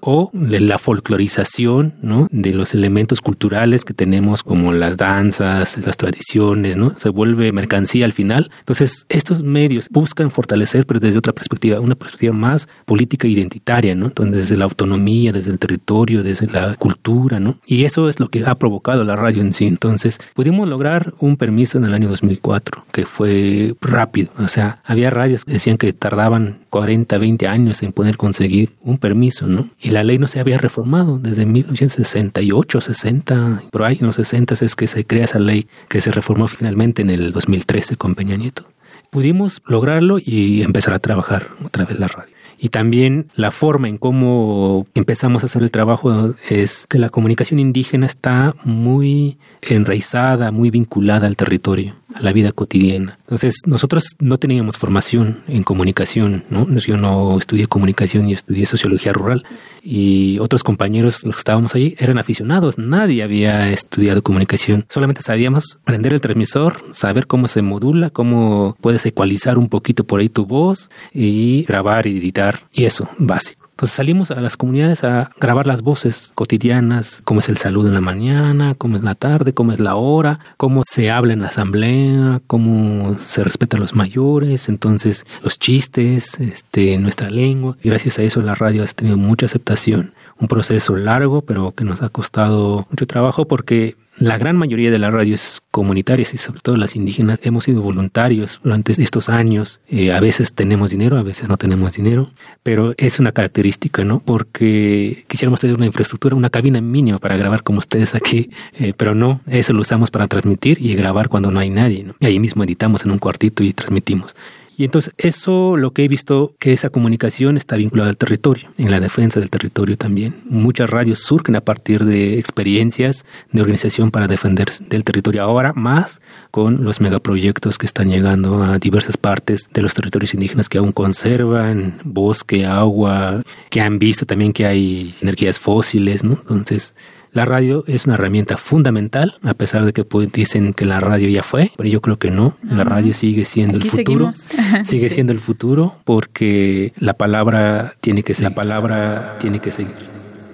o 0.00 0.30
la 0.32 0.78
folclorización, 0.78 1.94
¿no? 2.02 2.26
De 2.30 2.52
los 2.54 2.74
elementos 2.74 3.20
culturales 3.20 3.84
que 3.84 3.94
tenemos 3.94 4.42
como 4.42 4.72
las 4.72 4.96
danzas, 4.96 5.78
las 5.84 5.96
tradiciones, 5.96 6.76
¿no? 6.76 6.98
Se 6.98 7.10
vuelve 7.10 7.52
mercancía 7.52 8.04
al 8.04 8.12
final. 8.12 8.50
Entonces, 8.60 9.06
estos 9.08 9.42
medios 9.42 9.88
buscan 9.90 10.30
fortalecer, 10.30 10.86
pero 10.86 11.00
desde 11.00 11.18
otra 11.18 11.32
perspectiva, 11.32 11.80
una 11.80 11.94
perspectiva 11.94 12.32
más 12.32 12.68
política 12.86 13.26
e 13.26 13.30
identitaria, 13.30 13.94
¿no? 13.94 14.08
Desde 14.08 14.56
la 14.56 14.64
autonomía, 14.64 15.32
desde 15.32 15.50
el 15.50 15.58
territorio, 15.58 16.22
desde 16.22 16.46
la 16.46 16.74
cultura, 16.76 17.38
¿no? 17.40 17.58
Y 17.66 17.84
eso 17.84 18.08
es 18.08 18.20
lo 18.20 18.28
que 18.28 18.44
ha 18.46 18.54
provocado 18.54 19.04
la 19.04 19.16
radio 19.16 19.42
en 19.42 19.52
sí. 19.52 19.66
Entonces, 19.66 20.18
pudimos 20.34 20.68
lograr 20.68 21.12
un 21.20 21.36
permiso 21.36 21.78
en 21.78 21.84
el 21.84 21.94
año 21.94 22.08
2004, 22.08 22.86
que 22.92 23.04
fue 23.04 23.74
rápido. 23.80 24.30
O 24.38 24.48
sea, 24.48 24.80
había 24.84 25.10
radios 25.10 25.44
que 25.44 25.52
decían 25.52 25.76
que 25.76 25.92
tardaban 25.92 26.60
40, 26.70 27.18
20 27.18 27.46
años 27.48 27.82
en 27.82 27.92
poder 27.92 28.16
conseguir 28.16 28.72
un 28.80 28.98
permiso, 28.98 29.41
Y 29.80 29.90
la 29.90 30.04
ley 30.04 30.18
no 30.18 30.26
se 30.26 30.40
había 30.40 30.58
reformado 30.58 31.18
desde 31.18 31.46
1968, 31.46 32.80
60, 32.80 33.62
por 33.70 33.82
ahí 33.82 33.98
en 34.00 34.06
los 34.06 34.16
60 34.16 34.54
es 34.60 34.76
que 34.76 34.86
se 34.86 35.04
crea 35.04 35.24
esa 35.24 35.38
ley 35.38 35.66
que 35.88 36.00
se 36.00 36.10
reformó 36.10 36.48
finalmente 36.48 37.02
en 37.02 37.10
el 37.10 37.32
2013 37.32 37.96
con 37.96 38.14
Peña 38.14 38.36
Nieto. 38.36 38.64
Pudimos 39.10 39.60
lograrlo 39.66 40.18
y 40.18 40.62
empezar 40.62 40.94
a 40.94 40.98
trabajar 40.98 41.50
otra 41.64 41.84
vez 41.84 41.98
la 41.98 42.08
radio. 42.08 42.32
Y 42.62 42.68
también 42.68 43.26
la 43.34 43.50
forma 43.50 43.88
en 43.88 43.98
cómo 43.98 44.86
empezamos 44.94 45.42
a 45.42 45.46
hacer 45.46 45.64
el 45.64 45.72
trabajo 45.72 46.34
es 46.48 46.86
que 46.88 46.98
la 46.98 47.10
comunicación 47.10 47.58
indígena 47.58 48.06
está 48.06 48.54
muy 48.64 49.36
enraizada, 49.62 50.52
muy 50.52 50.70
vinculada 50.70 51.26
al 51.26 51.36
territorio, 51.36 51.96
a 52.14 52.20
la 52.20 52.32
vida 52.32 52.52
cotidiana. 52.52 53.18
Entonces, 53.20 53.62
nosotros 53.66 54.04
no 54.18 54.38
teníamos 54.38 54.76
formación 54.76 55.40
en 55.48 55.62
comunicación, 55.62 56.44
¿no? 56.50 56.66
Yo 56.76 56.96
no 56.96 57.38
estudié 57.38 57.66
comunicación 57.66 58.28
y 58.28 58.34
estudié 58.34 58.66
sociología 58.66 59.12
rural. 59.12 59.44
Y 59.82 60.38
otros 60.38 60.62
compañeros, 60.62 61.24
los 61.24 61.36
que 61.36 61.40
estábamos 61.40 61.74
ahí, 61.74 61.94
eran 61.98 62.18
aficionados. 62.18 62.78
Nadie 62.78 63.22
había 63.22 63.70
estudiado 63.70 64.22
comunicación. 64.22 64.84
Solamente 64.88 65.22
sabíamos 65.22 65.78
prender 65.84 66.14
el 66.14 66.20
transmisor, 66.20 66.82
saber 66.92 67.26
cómo 67.26 67.48
se 67.48 67.62
modula, 67.62 68.10
cómo 68.10 68.76
puedes 68.80 69.04
ecualizar 69.06 69.58
un 69.58 69.68
poquito 69.68 70.04
por 70.04 70.20
ahí 70.20 70.28
tu 70.28 70.46
voz 70.46 70.90
y 71.12 71.64
grabar 71.64 72.06
y 72.06 72.18
editar. 72.18 72.60
Y 72.72 72.84
eso, 72.84 73.08
básico. 73.18 73.61
Entonces 73.82 73.96
salimos 73.96 74.30
a 74.30 74.40
las 74.40 74.56
comunidades 74.56 75.02
a 75.02 75.32
grabar 75.40 75.66
las 75.66 75.82
voces 75.82 76.30
cotidianas, 76.36 77.20
cómo 77.24 77.40
es 77.40 77.48
el 77.48 77.56
saludo 77.56 77.88
en 77.88 77.94
la 77.94 78.00
mañana, 78.00 78.76
cómo 78.76 78.96
es 78.96 79.02
la 79.02 79.16
tarde, 79.16 79.54
cómo 79.54 79.72
es 79.72 79.80
la 79.80 79.96
hora, 79.96 80.38
cómo 80.56 80.84
se 80.88 81.10
habla 81.10 81.32
en 81.32 81.40
la 81.40 81.48
asamblea, 81.48 82.40
cómo 82.46 83.18
se 83.18 83.42
respetan 83.42 83.80
los 83.80 83.96
mayores, 83.96 84.68
entonces 84.68 85.26
los 85.42 85.58
chistes, 85.58 86.38
este, 86.38 86.96
nuestra 86.98 87.28
lengua. 87.28 87.76
Y 87.82 87.88
gracias 87.88 88.20
a 88.20 88.22
eso 88.22 88.40
la 88.40 88.54
radio 88.54 88.84
ha 88.84 88.86
tenido 88.86 89.16
mucha 89.16 89.46
aceptación 89.46 90.14
un 90.42 90.48
proceso 90.48 90.96
largo, 90.96 91.42
pero 91.42 91.72
que 91.72 91.84
nos 91.84 92.02
ha 92.02 92.08
costado 92.08 92.86
mucho 92.90 93.06
trabajo 93.06 93.46
porque 93.46 93.94
la 94.18 94.38
gran 94.38 94.56
mayoría 94.56 94.90
de 94.90 94.98
las 94.98 95.12
radios 95.12 95.62
comunitarias 95.70 96.34
y 96.34 96.36
sobre 96.36 96.60
todo 96.60 96.76
las 96.76 96.96
indígenas 96.96 97.38
hemos 97.42 97.64
sido 97.64 97.80
voluntarios 97.80 98.60
durante 98.62 98.92
estos 99.00 99.28
años. 99.28 99.80
Eh, 99.88 100.12
a 100.12 100.18
veces 100.18 100.52
tenemos 100.52 100.90
dinero, 100.90 101.16
a 101.16 101.22
veces 101.22 101.48
no 101.48 101.56
tenemos 101.56 101.92
dinero, 101.92 102.30
pero 102.64 102.92
es 102.98 103.20
una 103.20 103.30
característica, 103.30 104.04
¿no? 104.04 104.18
Porque 104.18 105.24
quisiéramos 105.28 105.60
tener 105.60 105.76
una 105.76 105.86
infraestructura, 105.86 106.34
una 106.34 106.50
cabina 106.50 106.80
mínima 106.80 107.18
para 107.18 107.36
grabar 107.36 107.62
como 107.62 107.78
ustedes 107.78 108.16
aquí, 108.16 108.50
eh, 108.74 108.92
pero 108.96 109.14
no, 109.14 109.40
eso 109.46 109.72
lo 109.72 109.82
usamos 109.82 110.10
para 110.10 110.26
transmitir 110.26 110.78
y 110.84 110.94
grabar 110.96 111.28
cuando 111.28 111.52
no 111.52 111.60
hay 111.60 111.70
nadie, 111.70 112.02
¿no? 112.02 112.16
Y 112.18 112.26
ahí 112.26 112.40
mismo 112.40 112.64
editamos 112.64 113.04
en 113.04 113.12
un 113.12 113.18
cuartito 113.18 113.62
y 113.62 113.72
transmitimos. 113.72 114.34
Y 114.76 114.84
entonces 114.84 115.14
eso 115.18 115.76
lo 115.76 115.92
que 115.92 116.04
he 116.04 116.08
visto 116.08 116.54
que 116.58 116.72
esa 116.72 116.90
comunicación 116.90 117.56
está 117.56 117.76
vinculada 117.76 118.10
al 118.10 118.16
territorio, 118.16 118.70
en 118.78 118.90
la 118.90 119.00
defensa 119.00 119.40
del 119.40 119.50
territorio 119.50 119.96
también. 119.96 120.42
Muchas 120.48 120.88
radios 120.90 121.20
surgen 121.20 121.56
a 121.56 121.60
partir 121.60 122.04
de 122.04 122.38
experiencias 122.38 123.24
de 123.50 123.60
organización 123.60 124.10
para 124.10 124.28
defender 124.28 124.70
del 124.88 125.04
territorio 125.04 125.42
ahora 125.42 125.72
más 125.74 126.20
con 126.50 126.84
los 126.84 127.00
megaproyectos 127.00 127.78
que 127.78 127.86
están 127.86 128.10
llegando 128.10 128.62
a 128.62 128.78
diversas 128.78 129.16
partes 129.16 129.68
de 129.72 129.82
los 129.82 129.94
territorios 129.94 130.34
indígenas 130.34 130.68
que 130.68 130.78
aún 130.78 130.92
conservan 130.92 131.98
bosque, 132.04 132.66
agua, 132.66 133.42
que 133.70 133.80
han 133.80 133.98
visto 133.98 134.26
también 134.26 134.52
que 134.52 134.66
hay 134.66 135.14
energías 135.20 135.58
fósiles, 135.58 136.24
¿no? 136.24 136.32
Entonces, 136.32 136.94
la 137.32 137.44
radio 137.44 137.84
es 137.86 138.06
una 138.06 138.14
herramienta 138.14 138.56
fundamental, 138.56 139.34
a 139.42 139.54
pesar 139.54 139.86
de 139.86 139.92
que 139.92 140.06
dicen 140.32 140.74
que 140.74 140.84
la 140.84 141.00
radio 141.00 141.28
ya 141.28 141.42
fue, 141.42 141.72
pero 141.76 141.88
yo 141.88 142.00
creo 142.00 142.18
que 142.18 142.30
no. 142.30 142.56
La 142.62 142.84
radio 142.84 143.14
sigue 143.14 143.44
siendo 143.44 143.78
el 143.78 143.84
futuro. 143.84 144.32
sigue 144.84 145.08
siendo 145.10 145.32
el 145.32 145.40
futuro 145.40 145.94
porque 146.04 146.92
la 146.98 147.14
palabra 147.14 147.94
tiene 148.00 148.22
que 148.22 148.34
ser, 148.34 148.44
la 148.44 148.54
palabra 148.54 149.36
tiene 149.38 149.60
que 149.60 149.70
seguir. 149.70 149.94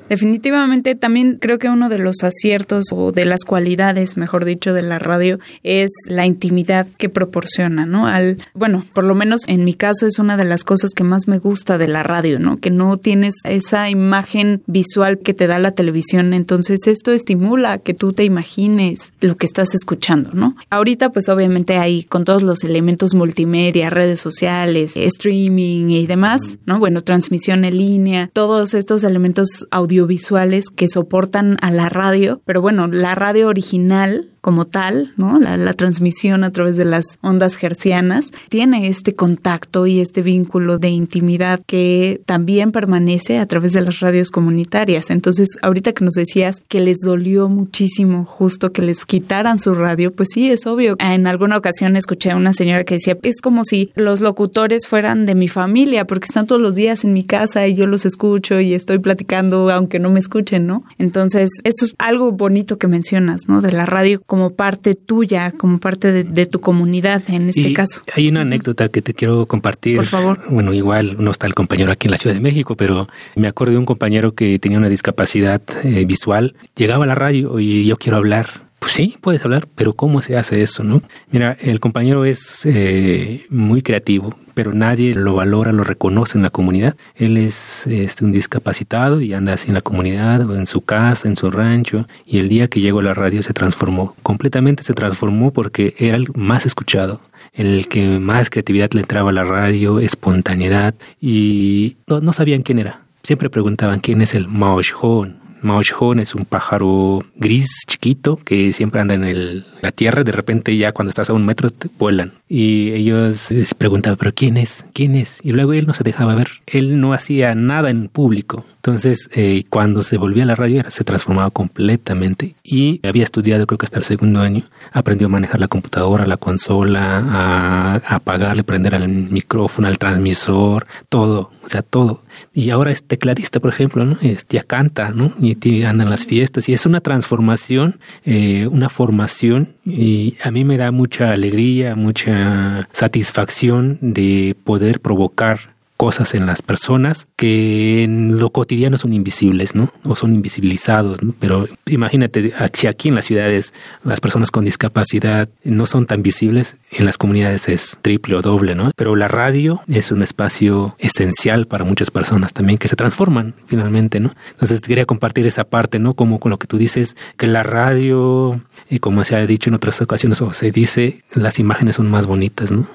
Definitivamente 0.08 0.94
también 0.94 1.38
creo 1.40 1.58
que 1.58 1.68
uno 1.68 1.88
de 1.88 1.98
los 1.98 2.22
aciertos 2.22 2.86
o 2.92 3.12
de 3.12 3.24
las 3.24 3.44
cualidades, 3.44 4.16
mejor 4.16 4.44
dicho, 4.44 4.72
de 4.72 4.82
la 4.82 4.98
radio 4.98 5.38
es 5.62 5.90
la 6.08 6.26
intimidad 6.26 6.86
que 6.96 7.08
proporciona, 7.08 7.84
¿no? 7.86 8.06
Al, 8.06 8.38
bueno, 8.54 8.84
por 8.94 9.04
lo 9.04 9.14
menos 9.14 9.42
en 9.46 9.64
mi 9.64 9.74
caso 9.74 10.06
es 10.06 10.18
una 10.18 10.36
de 10.36 10.44
las 10.44 10.64
cosas 10.64 10.92
que 10.94 11.04
más 11.04 11.28
me 11.28 11.38
gusta 11.38 11.78
de 11.78 11.88
la 11.88 12.02
radio, 12.02 12.38
¿no? 12.38 12.58
Que 12.58 12.70
no 12.70 12.96
tienes 12.96 13.34
esa 13.44 13.90
imagen 13.90 14.62
visual 14.66 15.18
que 15.18 15.34
te 15.34 15.46
da 15.46 15.58
la 15.58 15.72
televisión, 15.72 16.32
entonces 16.32 16.86
esto 16.86 17.12
estimula 17.12 17.78
que 17.78 17.94
tú 17.94 18.12
te 18.12 18.24
imagines 18.24 19.12
lo 19.20 19.36
que 19.36 19.46
estás 19.46 19.74
escuchando, 19.74 20.30
¿no? 20.32 20.56
Ahorita 20.70 21.10
pues 21.10 21.28
obviamente 21.28 21.76
hay 21.76 22.04
con 22.04 22.24
todos 22.24 22.42
los 22.42 22.64
elementos 22.64 23.14
multimedia, 23.14 23.90
redes 23.90 24.20
sociales, 24.20 24.96
streaming 24.96 25.88
y 25.90 26.06
demás, 26.06 26.58
¿no? 26.66 26.78
Bueno, 26.78 27.02
transmisión 27.02 27.64
en 27.64 27.76
línea, 27.76 28.30
todos 28.32 28.74
estos 28.74 29.04
elementos 29.04 29.66
audio 29.70 29.97
audiovisuales 29.98 30.66
que 30.70 30.88
soportan 30.88 31.56
a 31.60 31.70
la 31.70 31.88
radio, 31.88 32.40
pero 32.44 32.60
bueno, 32.60 32.86
la 32.86 33.14
radio 33.14 33.48
original 33.48 34.30
como 34.48 34.64
tal, 34.64 35.12
¿no? 35.18 35.38
La, 35.38 35.74
transmisión 35.74 36.42
a 36.42 36.50
través 36.50 36.78
de 36.78 36.86
las 36.86 37.18
ondas 37.20 37.62
hercianas 37.62 38.32
tiene 38.48 38.88
este 38.88 39.14
contacto 39.14 39.86
y 39.86 40.00
este 40.00 40.22
vínculo 40.22 40.78
de 40.78 40.88
intimidad 40.88 41.60
que 41.66 42.22
también 42.24 42.72
permanece 42.72 43.40
a 43.40 43.44
través 43.44 43.74
de 43.74 43.82
las 43.82 44.00
radios 44.00 44.30
comunitarias. 44.30 45.10
Entonces, 45.10 45.48
ahorita 45.60 45.92
que 45.92 46.02
nos 46.02 46.14
decías 46.14 46.62
que 46.66 46.80
les 46.80 47.00
dolió 47.04 47.50
muchísimo 47.50 48.24
justo 48.24 48.72
que 48.72 48.80
les 48.80 49.04
quitaran 49.04 49.58
su 49.58 49.74
radio, 49.74 50.14
pues 50.14 50.30
sí, 50.32 50.50
es 50.50 50.66
obvio. 50.66 50.96
En 50.98 51.26
alguna 51.26 51.58
ocasión 51.58 51.94
escuché 51.94 52.30
a 52.30 52.36
una 52.36 52.54
señora 52.54 52.84
que 52.84 52.94
decía, 52.94 53.18
es 53.22 53.42
como 53.42 53.64
si 53.64 53.92
los 53.96 54.22
locutores 54.22 54.86
fueran 54.86 55.26
de 55.26 55.34
mi 55.34 55.48
familia, 55.48 56.06
porque 56.06 56.24
están 56.24 56.46
todos 56.46 56.62
los 56.62 56.74
días 56.74 57.04
en 57.04 57.12
mi 57.12 57.24
casa 57.24 57.66
y 57.66 57.74
yo 57.74 57.86
los 57.86 58.06
escucho 58.06 58.60
y 58.60 58.72
estoy 58.72 58.98
platicando 58.98 59.70
aunque 59.70 59.98
no 59.98 60.08
me 60.08 60.20
escuchen, 60.20 60.66
¿no? 60.66 60.84
Entonces, 60.96 61.50
eso 61.64 61.84
es 61.84 61.94
algo 61.98 62.32
bonito 62.32 62.78
que 62.78 62.88
mencionas, 62.88 63.42
¿no? 63.46 63.60
De 63.60 63.72
la 63.72 63.84
radio 63.84 64.22
como 64.38 64.50
parte 64.54 64.94
tuya, 64.94 65.50
como 65.50 65.80
parte 65.80 66.12
de, 66.22 66.46
tu 66.46 66.60
comunidad 66.60 67.22
en 67.26 67.48
este 67.48 67.72
caso. 67.72 68.02
Hay 68.14 68.28
una 68.28 68.42
anécdota 68.42 68.88
que 68.88 69.02
te 69.02 69.12
quiero 69.12 69.46
compartir. 69.46 69.96
Por 69.96 70.06
favor. 70.06 70.38
Bueno, 70.48 70.72
igual 70.72 71.16
no 71.18 71.32
está 71.32 71.48
el 71.48 71.54
compañero 71.54 71.90
aquí 71.90 72.06
en 72.06 72.12
la 72.12 72.18
Ciudad 72.18 72.36
de 72.36 72.40
México, 72.40 72.76
pero 72.76 73.08
me 73.34 73.48
acuerdo 73.48 73.72
de 73.72 73.78
un 73.78 73.84
compañero 73.84 74.36
que 74.36 74.60
tenía 74.60 74.78
una 74.78 74.88
discapacidad 74.88 75.60
eh, 75.82 76.04
visual. 76.04 76.54
Llegaba 76.76 77.02
a 77.02 77.08
la 77.08 77.16
radio 77.16 77.58
y 77.58 77.84
yo 77.84 77.96
quiero 77.96 78.18
hablar. 78.18 78.67
Pues 78.78 78.92
sí, 78.92 79.16
puedes 79.20 79.44
hablar, 79.44 79.66
pero 79.74 79.92
¿cómo 79.92 80.22
se 80.22 80.36
hace 80.36 80.62
eso, 80.62 80.84
no? 80.84 81.02
Mira, 81.30 81.56
el 81.60 81.80
compañero 81.80 82.24
es 82.24 82.64
eh, 82.64 83.44
muy 83.50 83.82
creativo, 83.82 84.36
pero 84.54 84.72
nadie 84.72 85.14
lo 85.14 85.34
valora, 85.34 85.72
lo 85.72 85.82
reconoce 85.82 86.38
en 86.38 86.42
la 86.42 86.50
comunidad. 86.50 86.96
Él 87.16 87.36
es 87.36 87.86
este, 87.88 88.24
un 88.24 88.32
discapacitado 88.32 89.20
y 89.20 89.32
anda 89.32 89.54
así 89.54 89.68
en 89.68 89.74
la 89.74 89.82
comunidad, 89.82 90.48
o 90.48 90.54
en 90.54 90.66
su 90.66 90.80
casa, 90.82 91.28
en 91.28 91.36
su 91.36 91.50
rancho, 91.50 92.06
y 92.24 92.38
el 92.38 92.48
día 92.48 92.68
que 92.68 92.80
llegó 92.80 93.00
a 93.00 93.02
la 93.02 93.14
radio 93.14 93.42
se 93.42 93.52
transformó, 93.52 94.14
completamente 94.22 94.84
se 94.84 94.94
transformó 94.94 95.52
porque 95.52 95.94
era 95.98 96.16
el 96.16 96.28
más 96.34 96.64
escuchado, 96.64 97.20
el 97.52 97.88
que 97.88 98.20
más 98.20 98.48
creatividad 98.48 98.90
le 98.92 99.00
entraba 99.00 99.30
a 99.30 99.32
la 99.32 99.44
radio, 99.44 99.98
espontaneidad, 99.98 100.94
y 101.20 101.96
no, 102.06 102.32
sabían 102.32 102.62
quién 102.62 102.78
era. 102.78 103.02
Siempre 103.24 103.50
preguntaban 103.50 104.00
quién 104.00 104.22
es 104.22 104.34
el 104.34 104.46
Maoshon, 104.46 105.47
Maochón 105.62 106.20
es 106.20 106.34
un 106.34 106.44
pájaro 106.44 107.20
gris 107.36 107.84
chiquito 107.86 108.36
que 108.36 108.72
siempre 108.72 109.00
anda 109.00 109.14
en 109.14 109.24
el, 109.24 109.66
la 109.82 109.92
tierra. 109.92 110.24
De 110.24 110.32
repente 110.32 110.76
ya 110.76 110.92
cuando 110.92 111.10
estás 111.10 111.30
a 111.30 111.32
un 111.32 111.46
metro 111.46 111.70
te 111.70 111.88
vuelan. 111.98 112.32
Y 112.48 112.92
ellos 112.92 113.36
se 113.38 113.74
preguntaban, 113.76 114.16
pero 114.18 114.32
¿quién 114.34 114.56
es? 114.56 114.84
¿Quién 114.92 115.16
es? 115.16 115.40
Y 115.42 115.52
luego 115.52 115.72
él 115.72 115.86
no 115.86 115.94
se 115.94 116.04
dejaba 116.04 116.34
ver. 116.34 116.48
Él 116.66 117.00
no 117.00 117.12
hacía 117.12 117.54
nada 117.54 117.90
en 117.90 118.08
público. 118.08 118.64
Entonces, 118.76 119.28
eh, 119.34 119.64
cuando 119.68 120.02
se 120.02 120.16
volvía 120.16 120.44
a 120.44 120.46
la 120.46 120.54
radio, 120.54 120.82
se 120.88 121.04
transformaba 121.04 121.50
completamente. 121.50 122.54
Y 122.62 123.06
había 123.06 123.24
estudiado, 123.24 123.66
creo 123.66 123.78
que 123.78 123.86
hasta 123.86 123.98
el 123.98 124.04
segundo 124.04 124.40
año. 124.40 124.62
Aprendió 124.92 125.26
a 125.26 125.30
manejar 125.30 125.60
la 125.60 125.68
computadora, 125.68 126.26
la 126.26 126.38
consola, 126.38 127.18
a, 127.18 127.94
a 127.96 128.14
apagarle, 128.16 128.64
prender 128.64 128.94
al 128.94 129.08
micrófono, 129.08 129.88
al 129.88 129.98
transmisor, 129.98 130.86
todo. 131.08 131.50
O 131.62 131.68
sea, 131.68 131.82
todo. 131.82 132.22
Y 132.54 132.70
ahora 132.70 132.90
es 132.90 133.02
tecladista, 133.02 133.60
por 133.60 133.70
ejemplo, 133.70 134.04
¿no? 134.04 134.16
ya 134.48 134.62
canta, 134.62 135.10
¿no? 135.10 135.32
Y 135.40 135.47
en 135.62 136.10
las 136.10 136.24
fiestas. 136.24 136.68
Y 136.68 136.72
es 136.72 136.86
una 136.86 137.00
transformación, 137.00 137.98
eh, 138.24 138.66
una 138.66 138.88
formación. 138.88 139.68
Y 139.84 140.36
a 140.42 140.50
mí 140.50 140.64
me 140.64 140.76
da 140.76 140.90
mucha 140.90 141.32
alegría, 141.32 141.94
mucha 141.94 142.88
satisfacción 142.92 143.98
de 144.00 144.56
poder 144.64 145.00
provocar 145.00 145.77
cosas 145.98 146.34
en 146.34 146.46
las 146.46 146.62
personas 146.62 147.26
que 147.34 148.04
en 148.04 148.38
lo 148.38 148.50
cotidiano 148.50 148.98
son 148.98 149.12
invisibles, 149.12 149.74
¿no? 149.74 149.92
O 150.04 150.14
son 150.14 150.32
invisibilizados, 150.32 151.22
¿no? 151.22 151.34
Pero 151.40 151.66
imagínate, 151.86 152.54
aquí 152.56 153.08
en 153.08 153.16
las 153.16 153.26
ciudades 153.26 153.74
las 154.04 154.20
personas 154.20 154.52
con 154.52 154.64
discapacidad 154.64 155.48
no 155.64 155.86
son 155.86 156.06
tan 156.06 156.22
visibles, 156.22 156.76
en 156.92 157.04
las 157.04 157.18
comunidades 157.18 157.68
es 157.68 157.98
triple 158.00 158.36
o 158.36 158.42
doble, 158.42 158.76
¿no? 158.76 158.92
Pero 158.94 159.16
la 159.16 159.26
radio 159.26 159.80
es 159.88 160.12
un 160.12 160.22
espacio 160.22 160.94
esencial 161.00 161.66
para 161.66 161.84
muchas 161.84 162.12
personas 162.12 162.52
también 162.52 162.78
que 162.78 162.86
se 162.86 162.94
transforman 162.94 163.54
finalmente, 163.66 164.20
¿no? 164.20 164.34
Entonces 164.52 164.80
quería 164.80 165.04
compartir 165.04 165.48
esa 165.48 165.64
parte, 165.64 165.98
¿no? 165.98 166.14
Como 166.14 166.38
con 166.38 166.50
lo 166.50 166.60
que 166.60 166.68
tú 166.68 166.78
dices, 166.78 167.16
que 167.36 167.48
la 167.48 167.64
radio, 167.64 168.60
y 168.88 169.00
como 169.00 169.24
se 169.24 169.34
ha 169.34 169.44
dicho 169.46 169.68
en 169.68 169.74
otras 169.74 170.00
ocasiones, 170.00 170.40
o 170.42 170.52
se 170.52 170.70
dice, 170.70 171.24
las 171.34 171.58
imágenes 171.58 171.96
son 171.96 172.08
más 172.08 172.26
bonitas, 172.26 172.70
¿no? 172.70 172.86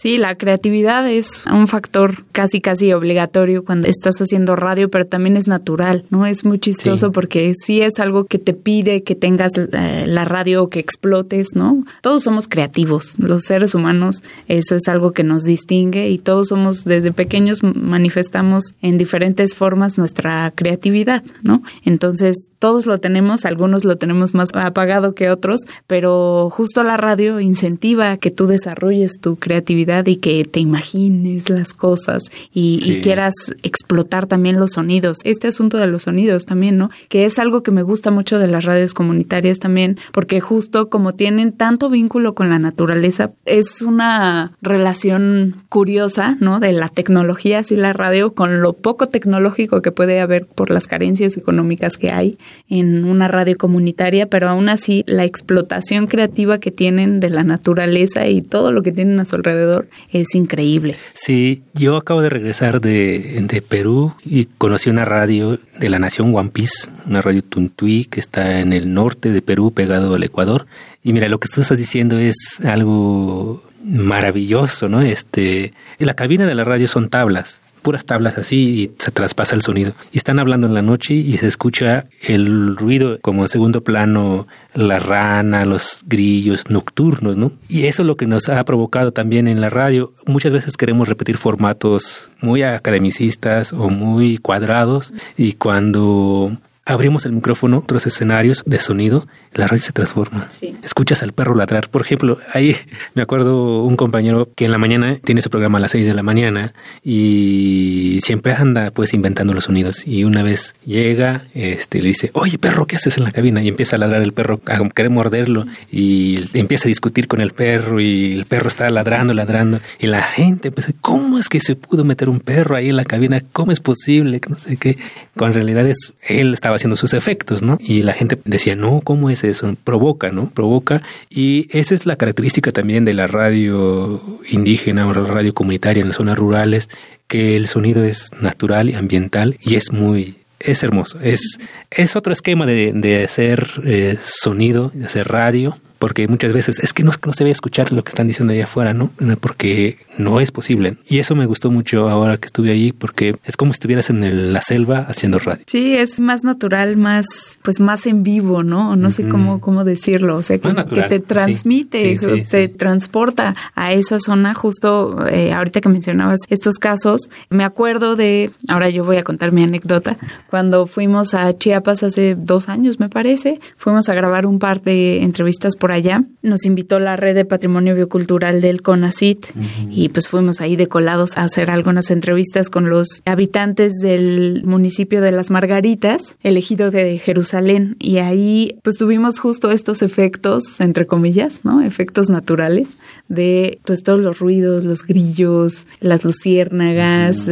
Sí, 0.00 0.16
la 0.16 0.34
creatividad 0.34 1.06
es 1.10 1.44
un 1.44 1.68
factor 1.68 2.24
casi 2.32 2.62
casi 2.62 2.90
obligatorio 2.94 3.66
cuando 3.66 3.86
estás 3.86 4.16
haciendo 4.16 4.56
radio, 4.56 4.88
pero 4.88 5.04
también 5.04 5.36
es 5.36 5.46
natural, 5.46 6.06
¿no? 6.08 6.24
Es 6.24 6.42
muy 6.42 6.58
chistoso 6.58 7.12
porque 7.12 7.52
sí 7.54 7.82
es 7.82 8.00
algo 8.00 8.24
que 8.24 8.38
te 8.38 8.54
pide 8.54 9.02
que 9.02 9.14
tengas 9.14 9.52
eh, 9.58 10.06
la 10.06 10.24
radio, 10.24 10.70
que 10.70 10.80
explotes, 10.80 11.48
¿no? 11.54 11.84
Todos 12.00 12.22
somos 12.22 12.48
creativos, 12.48 13.12
los 13.18 13.42
seres 13.42 13.74
humanos, 13.74 14.22
eso 14.48 14.74
es 14.74 14.88
algo 14.88 15.12
que 15.12 15.22
nos 15.22 15.44
distingue 15.44 16.08
y 16.08 16.16
todos 16.16 16.48
somos 16.48 16.84
desde 16.84 17.12
pequeños 17.12 17.62
manifestamos 17.62 18.72
en 18.80 18.96
diferentes 18.96 19.54
formas 19.54 19.98
nuestra 19.98 20.50
creatividad, 20.52 21.22
¿no? 21.42 21.62
Entonces, 21.84 22.48
todos 22.58 22.86
lo 22.86 23.00
tenemos, 23.00 23.44
algunos 23.44 23.84
lo 23.84 23.96
tenemos 23.96 24.32
más 24.32 24.48
apagado 24.54 25.14
que 25.14 25.28
otros, 25.28 25.60
pero 25.86 26.48
justo 26.50 26.84
la 26.84 26.96
radio 26.96 27.38
incentiva 27.38 28.16
que 28.16 28.30
tú 28.30 28.46
desarrolles 28.46 29.20
tu 29.20 29.36
creatividad 29.36 29.89
creatividad 29.90 30.06
y 30.06 30.16
que 30.16 30.44
te 30.44 30.60
imagines 30.60 31.50
las 31.50 31.74
cosas 31.74 32.24
y, 32.52 33.00
quieras 33.00 33.34
explotar 33.62 34.26
también 34.26 34.58
los 34.58 34.72
sonidos. 34.72 35.18
Este 35.24 35.48
asunto 35.48 35.78
de 35.78 35.86
los 35.86 36.02
sonidos 36.02 36.44
también, 36.44 36.76
¿no? 36.76 36.90
Que 37.08 37.24
es 37.24 37.38
algo 37.38 37.62
que 37.62 37.70
me 37.70 37.82
gusta 37.82 38.10
mucho 38.10 38.38
de 38.38 38.46
las 38.46 38.64
radios 38.64 38.94
comunitarias 38.94 39.58
también, 39.58 39.98
porque 40.12 40.40
justo 40.40 40.90
como 40.90 41.14
tienen 41.14 41.52
tanto 41.52 41.88
vínculo 41.88 42.34
con 42.34 42.50
la 42.50 42.58
naturaleza, 42.58 43.32
es 43.46 43.80
una 43.80 44.52
relación 44.60 45.56
curiosa, 45.68 46.36
¿no? 46.40 46.60
De 46.60 46.72
la 46.72 46.88
tecnología, 46.88 47.60
así 47.60 47.76
la 47.76 47.92
radio, 47.92 48.34
con 48.34 48.60
lo 48.60 48.74
poco 48.74 49.08
tecnológico 49.08 49.80
que 49.80 49.92
puede 49.92 50.20
haber 50.20 50.46
por 50.46 50.70
las 50.70 50.86
carencias 50.86 51.36
económicas 51.36 51.96
que 51.96 52.10
hay 52.10 52.36
en 52.68 53.04
una 53.04 53.28
radio 53.28 53.56
comunitaria, 53.56 54.26
pero 54.26 54.48
aún 54.48 54.68
así 54.68 55.04
la 55.06 55.24
explotación 55.24 56.06
creativa 56.06 56.58
que 56.58 56.70
tienen 56.70 57.20
de 57.20 57.30
la 57.30 57.44
naturaleza 57.44 58.26
y 58.26 58.42
todo 58.42 58.72
lo 58.72 58.82
que 58.82 58.92
tienen 58.92 59.20
a 59.20 59.24
su 59.24 59.36
alrededor 59.36 59.79
es 60.10 60.34
increíble. 60.34 60.96
Sí, 61.14 61.62
yo 61.74 61.96
acabo 61.96 62.22
de 62.22 62.30
regresar 62.30 62.80
de, 62.80 63.40
de 63.42 63.62
Perú 63.62 64.14
y 64.24 64.46
conocí 64.46 64.90
una 64.90 65.04
radio 65.04 65.58
de 65.78 65.88
la 65.88 65.98
nación 65.98 66.34
One 66.34 66.50
Piece, 66.50 66.90
una 67.06 67.20
radio 67.20 67.42
Tuntuí 67.42 68.04
que 68.04 68.20
está 68.20 68.60
en 68.60 68.72
el 68.72 68.92
norte 68.92 69.30
de 69.30 69.42
Perú, 69.42 69.72
pegado 69.72 70.14
al 70.14 70.22
Ecuador. 70.22 70.66
Y 71.02 71.12
mira, 71.12 71.28
lo 71.28 71.40
que 71.40 71.48
tú 71.48 71.60
estás 71.60 71.78
diciendo 71.78 72.18
es 72.18 72.60
algo 72.64 73.62
maravilloso, 73.82 74.88
¿no? 74.88 75.00
Este, 75.00 75.72
en 75.98 76.06
la 76.06 76.14
cabina 76.14 76.46
de 76.46 76.54
la 76.54 76.64
radio 76.64 76.86
son 76.88 77.08
tablas 77.08 77.62
puras 77.80 78.04
tablas 78.04 78.38
así 78.38 78.56
y 78.56 78.92
se 78.98 79.10
traspasa 79.10 79.54
el 79.54 79.62
sonido. 79.62 79.92
Y 80.12 80.18
están 80.18 80.38
hablando 80.38 80.66
en 80.66 80.74
la 80.74 80.82
noche 80.82 81.14
y 81.14 81.36
se 81.38 81.46
escucha 81.46 82.06
el 82.26 82.76
ruido 82.76 83.18
como 83.20 83.42
en 83.42 83.48
segundo 83.48 83.82
plano, 83.82 84.46
la 84.74 84.98
rana, 84.98 85.64
los 85.64 86.02
grillos 86.06 86.70
nocturnos, 86.70 87.36
¿no? 87.36 87.52
Y 87.68 87.86
eso 87.86 88.02
es 88.02 88.06
lo 88.06 88.16
que 88.16 88.26
nos 88.26 88.48
ha 88.48 88.64
provocado 88.64 89.12
también 89.12 89.48
en 89.48 89.60
la 89.60 89.70
radio. 89.70 90.12
Muchas 90.26 90.52
veces 90.52 90.76
queremos 90.76 91.08
repetir 91.08 91.36
formatos 91.36 92.30
muy 92.40 92.62
academicistas 92.62 93.72
o 93.72 93.88
muy 93.88 94.38
cuadrados 94.38 95.12
y 95.36 95.54
cuando 95.54 96.56
abrimos 96.90 97.24
el 97.24 97.32
micrófono, 97.32 97.78
otros 97.78 98.06
escenarios 98.06 98.62
de 98.66 98.80
sonido, 98.80 99.26
la 99.54 99.66
radio 99.66 99.82
se 99.82 99.92
transforma. 99.92 100.48
Escuchas 100.82 101.22
al 101.22 101.32
perro 101.32 101.54
ladrar. 101.54 101.88
Por 101.88 102.02
ejemplo, 102.02 102.38
ahí 102.52 102.76
me 103.14 103.22
acuerdo 103.22 103.82
un 103.82 103.96
compañero 103.96 104.48
que 104.54 104.64
en 104.64 104.72
la 104.72 104.78
mañana 104.78 105.18
tiene 105.24 105.42
su 105.42 105.50
programa 105.50 105.78
a 105.78 105.80
las 105.82 105.92
6 105.92 106.06
de 106.06 106.14
la 106.14 106.22
mañana 106.22 106.74
y 107.02 108.18
siempre 108.22 108.52
anda 108.52 108.90
pues 108.90 109.14
inventando 109.14 109.54
los 109.54 109.64
sonidos. 109.64 110.06
Y 110.06 110.24
una 110.24 110.42
vez 110.42 110.74
llega, 110.84 111.46
este, 111.54 112.02
le 112.02 112.08
dice, 112.08 112.30
oye 112.34 112.58
perro, 112.58 112.86
¿qué 112.86 112.96
haces 112.96 113.16
en 113.16 113.24
la 113.24 113.32
cabina? 113.32 113.62
Y 113.62 113.68
empieza 113.68 113.96
a 113.96 113.98
ladrar 113.98 114.22
el 114.22 114.32
perro, 114.32 114.60
a 114.66 114.88
querer 114.88 115.10
morderlo 115.10 115.66
y 115.90 116.38
empieza 116.54 116.88
a 116.88 116.90
discutir 116.90 117.28
con 117.28 117.40
el 117.40 117.52
perro 117.52 118.00
y 118.00 118.32
el 118.32 118.46
perro 118.46 118.68
está 118.68 118.90
ladrando, 118.90 119.32
ladrando. 119.32 119.80
Y 119.98 120.06
la 120.06 120.22
gente 120.22 120.68
empieza, 120.68 120.92
¿cómo 121.00 121.38
es 121.38 121.48
que 121.48 121.60
se 121.60 121.76
pudo 121.76 122.04
meter 122.04 122.28
un 122.28 122.40
perro 122.40 122.76
ahí 122.76 122.88
en 122.88 122.96
la 122.96 123.04
cabina? 123.04 123.42
¿Cómo 123.52 123.72
es 123.72 123.80
posible? 123.80 124.40
No 124.48 124.58
sé 124.58 124.76
qué. 124.76 124.98
Con 125.36 125.54
realidad 125.54 125.86
es, 125.86 126.12
él 126.26 126.52
estaba 126.52 126.78
haciendo 126.80 126.96
sus 126.96 127.14
efectos, 127.14 127.62
¿no? 127.62 127.78
Y 127.78 128.02
la 128.02 128.14
gente 128.14 128.38
decía, 128.44 128.74
no, 128.74 129.00
¿cómo 129.02 129.30
es 129.30 129.44
eso? 129.44 129.76
Provoca, 129.84 130.30
¿no? 130.30 130.50
Provoca. 130.50 131.02
Y 131.28 131.66
esa 131.76 131.94
es 131.94 132.06
la 132.06 132.16
característica 132.16 132.72
también 132.72 133.04
de 133.04 133.14
la 133.14 133.26
radio 133.26 134.20
indígena 134.48 135.06
o 135.06 135.14
la 135.14 135.24
radio 135.24 135.52
comunitaria 135.52 136.00
en 136.00 136.08
las 136.08 136.16
zonas 136.16 136.38
rurales, 136.38 136.88
que 137.28 137.56
el 137.56 137.68
sonido 137.68 138.02
es 138.02 138.30
natural 138.40 138.90
y 138.90 138.94
ambiental 138.94 139.56
y 139.62 139.76
es 139.76 139.92
muy 139.92 140.36
es 140.58 140.82
hermoso. 140.82 141.18
Es, 141.20 141.58
es 141.90 142.16
otro 142.16 142.32
esquema 142.32 142.66
de, 142.66 142.92
de 142.94 143.24
hacer 143.24 143.80
eh, 143.84 144.16
sonido, 144.20 144.90
de 144.94 145.06
hacer 145.06 145.28
radio, 145.28 145.78
porque 146.00 146.26
muchas 146.28 146.54
veces 146.54 146.78
es 146.78 146.94
que 146.94 147.04
no, 147.04 147.12
no 147.26 147.32
se 147.34 147.44
ve 147.44 147.50
escuchar 147.50 147.92
lo 147.92 148.02
que 148.02 148.08
están 148.08 148.26
diciendo 148.26 148.54
allá 148.54 148.64
afuera, 148.64 148.94
¿no? 148.94 149.10
Porque 149.38 149.98
no 150.18 150.40
es 150.40 150.50
posible. 150.50 150.96
Y 151.06 151.18
eso 151.18 151.36
me 151.36 151.44
gustó 151.44 151.70
mucho 151.70 152.08
ahora 152.08 152.38
que 152.38 152.46
estuve 152.46 152.72
allí, 152.72 152.92
porque 152.92 153.36
es 153.44 153.58
como 153.58 153.74
si 153.74 153.76
estuvieras 153.76 154.08
en 154.08 154.52
la 154.54 154.62
selva 154.62 155.00
haciendo 155.08 155.38
radio. 155.38 155.62
Sí, 155.66 155.94
es 155.94 156.18
más 156.18 156.42
natural, 156.42 156.96
más, 156.96 157.58
pues 157.62 157.80
más 157.80 158.06
en 158.06 158.22
vivo, 158.22 158.62
¿no? 158.62 158.96
No 158.96 159.10
sé 159.10 159.28
cómo, 159.28 159.60
cómo 159.60 159.84
decirlo, 159.84 160.36
o 160.36 160.42
sea, 160.42 160.56
que, 160.56 160.72
te 161.08 161.20
transmite, 161.20 162.18
te 162.50 162.68
transporta 162.68 163.54
a 163.74 163.92
esa 163.92 164.18
zona. 164.20 164.54
Justo 164.54 165.26
eh, 165.28 165.52
ahorita 165.52 165.82
que 165.82 165.90
mencionabas 165.90 166.40
estos 166.48 166.78
casos, 166.78 167.28
me 167.50 167.64
acuerdo 167.64 168.16
de, 168.16 168.52
ahora 168.68 168.88
yo 168.88 169.04
voy 169.04 169.18
a 169.18 169.22
contar 169.22 169.52
mi 169.52 169.62
anécdota, 169.64 170.16
cuando 170.48 170.86
fuimos 170.86 171.34
a 171.34 171.52
Chiapas 171.52 172.02
hace 172.04 172.36
dos 172.36 172.70
años, 172.70 173.00
me 173.00 173.10
parece, 173.10 173.60
fuimos 173.76 174.08
a 174.08 174.14
grabar 174.14 174.46
un 174.46 174.58
par 174.58 174.80
de 174.80 175.22
entrevistas 175.22 175.76
por 175.76 175.89
allá. 175.90 176.24
Nos 176.42 176.64
invitó 176.66 176.98
la 176.98 177.16
red 177.16 177.34
de 177.34 177.44
patrimonio 177.44 177.94
biocultural 177.94 178.60
del 178.60 178.82
CONACIT 178.82 179.46
y 179.90 180.08
pues 180.08 180.28
fuimos 180.28 180.60
ahí 180.60 180.76
decolados 180.76 181.36
a 181.36 181.42
hacer 181.42 181.70
algunas 181.70 182.10
entrevistas 182.10 182.70
con 182.70 182.90
los 182.90 183.22
habitantes 183.24 183.94
del 184.02 184.62
municipio 184.64 185.20
de 185.20 185.32
Las 185.32 185.50
Margaritas, 185.50 186.36
elegido 186.42 186.90
de 186.90 187.18
Jerusalén. 187.18 187.96
Y 187.98 188.18
ahí 188.18 188.78
pues 188.82 188.96
tuvimos 188.96 189.38
justo 189.38 189.70
estos 189.70 190.02
efectos, 190.02 190.80
entre 190.80 191.06
comillas, 191.06 191.60
¿no? 191.64 191.82
Efectos 191.82 192.28
naturales 192.30 192.98
de 193.28 193.78
pues 193.84 194.02
todos 194.02 194.20
los 194.20 194.38
ruidos, 194.38 194.84
los 194.84 195.04
grillos, 195.04 195.86
las 196.00 196.24
luciérnagas, 196.24 197.48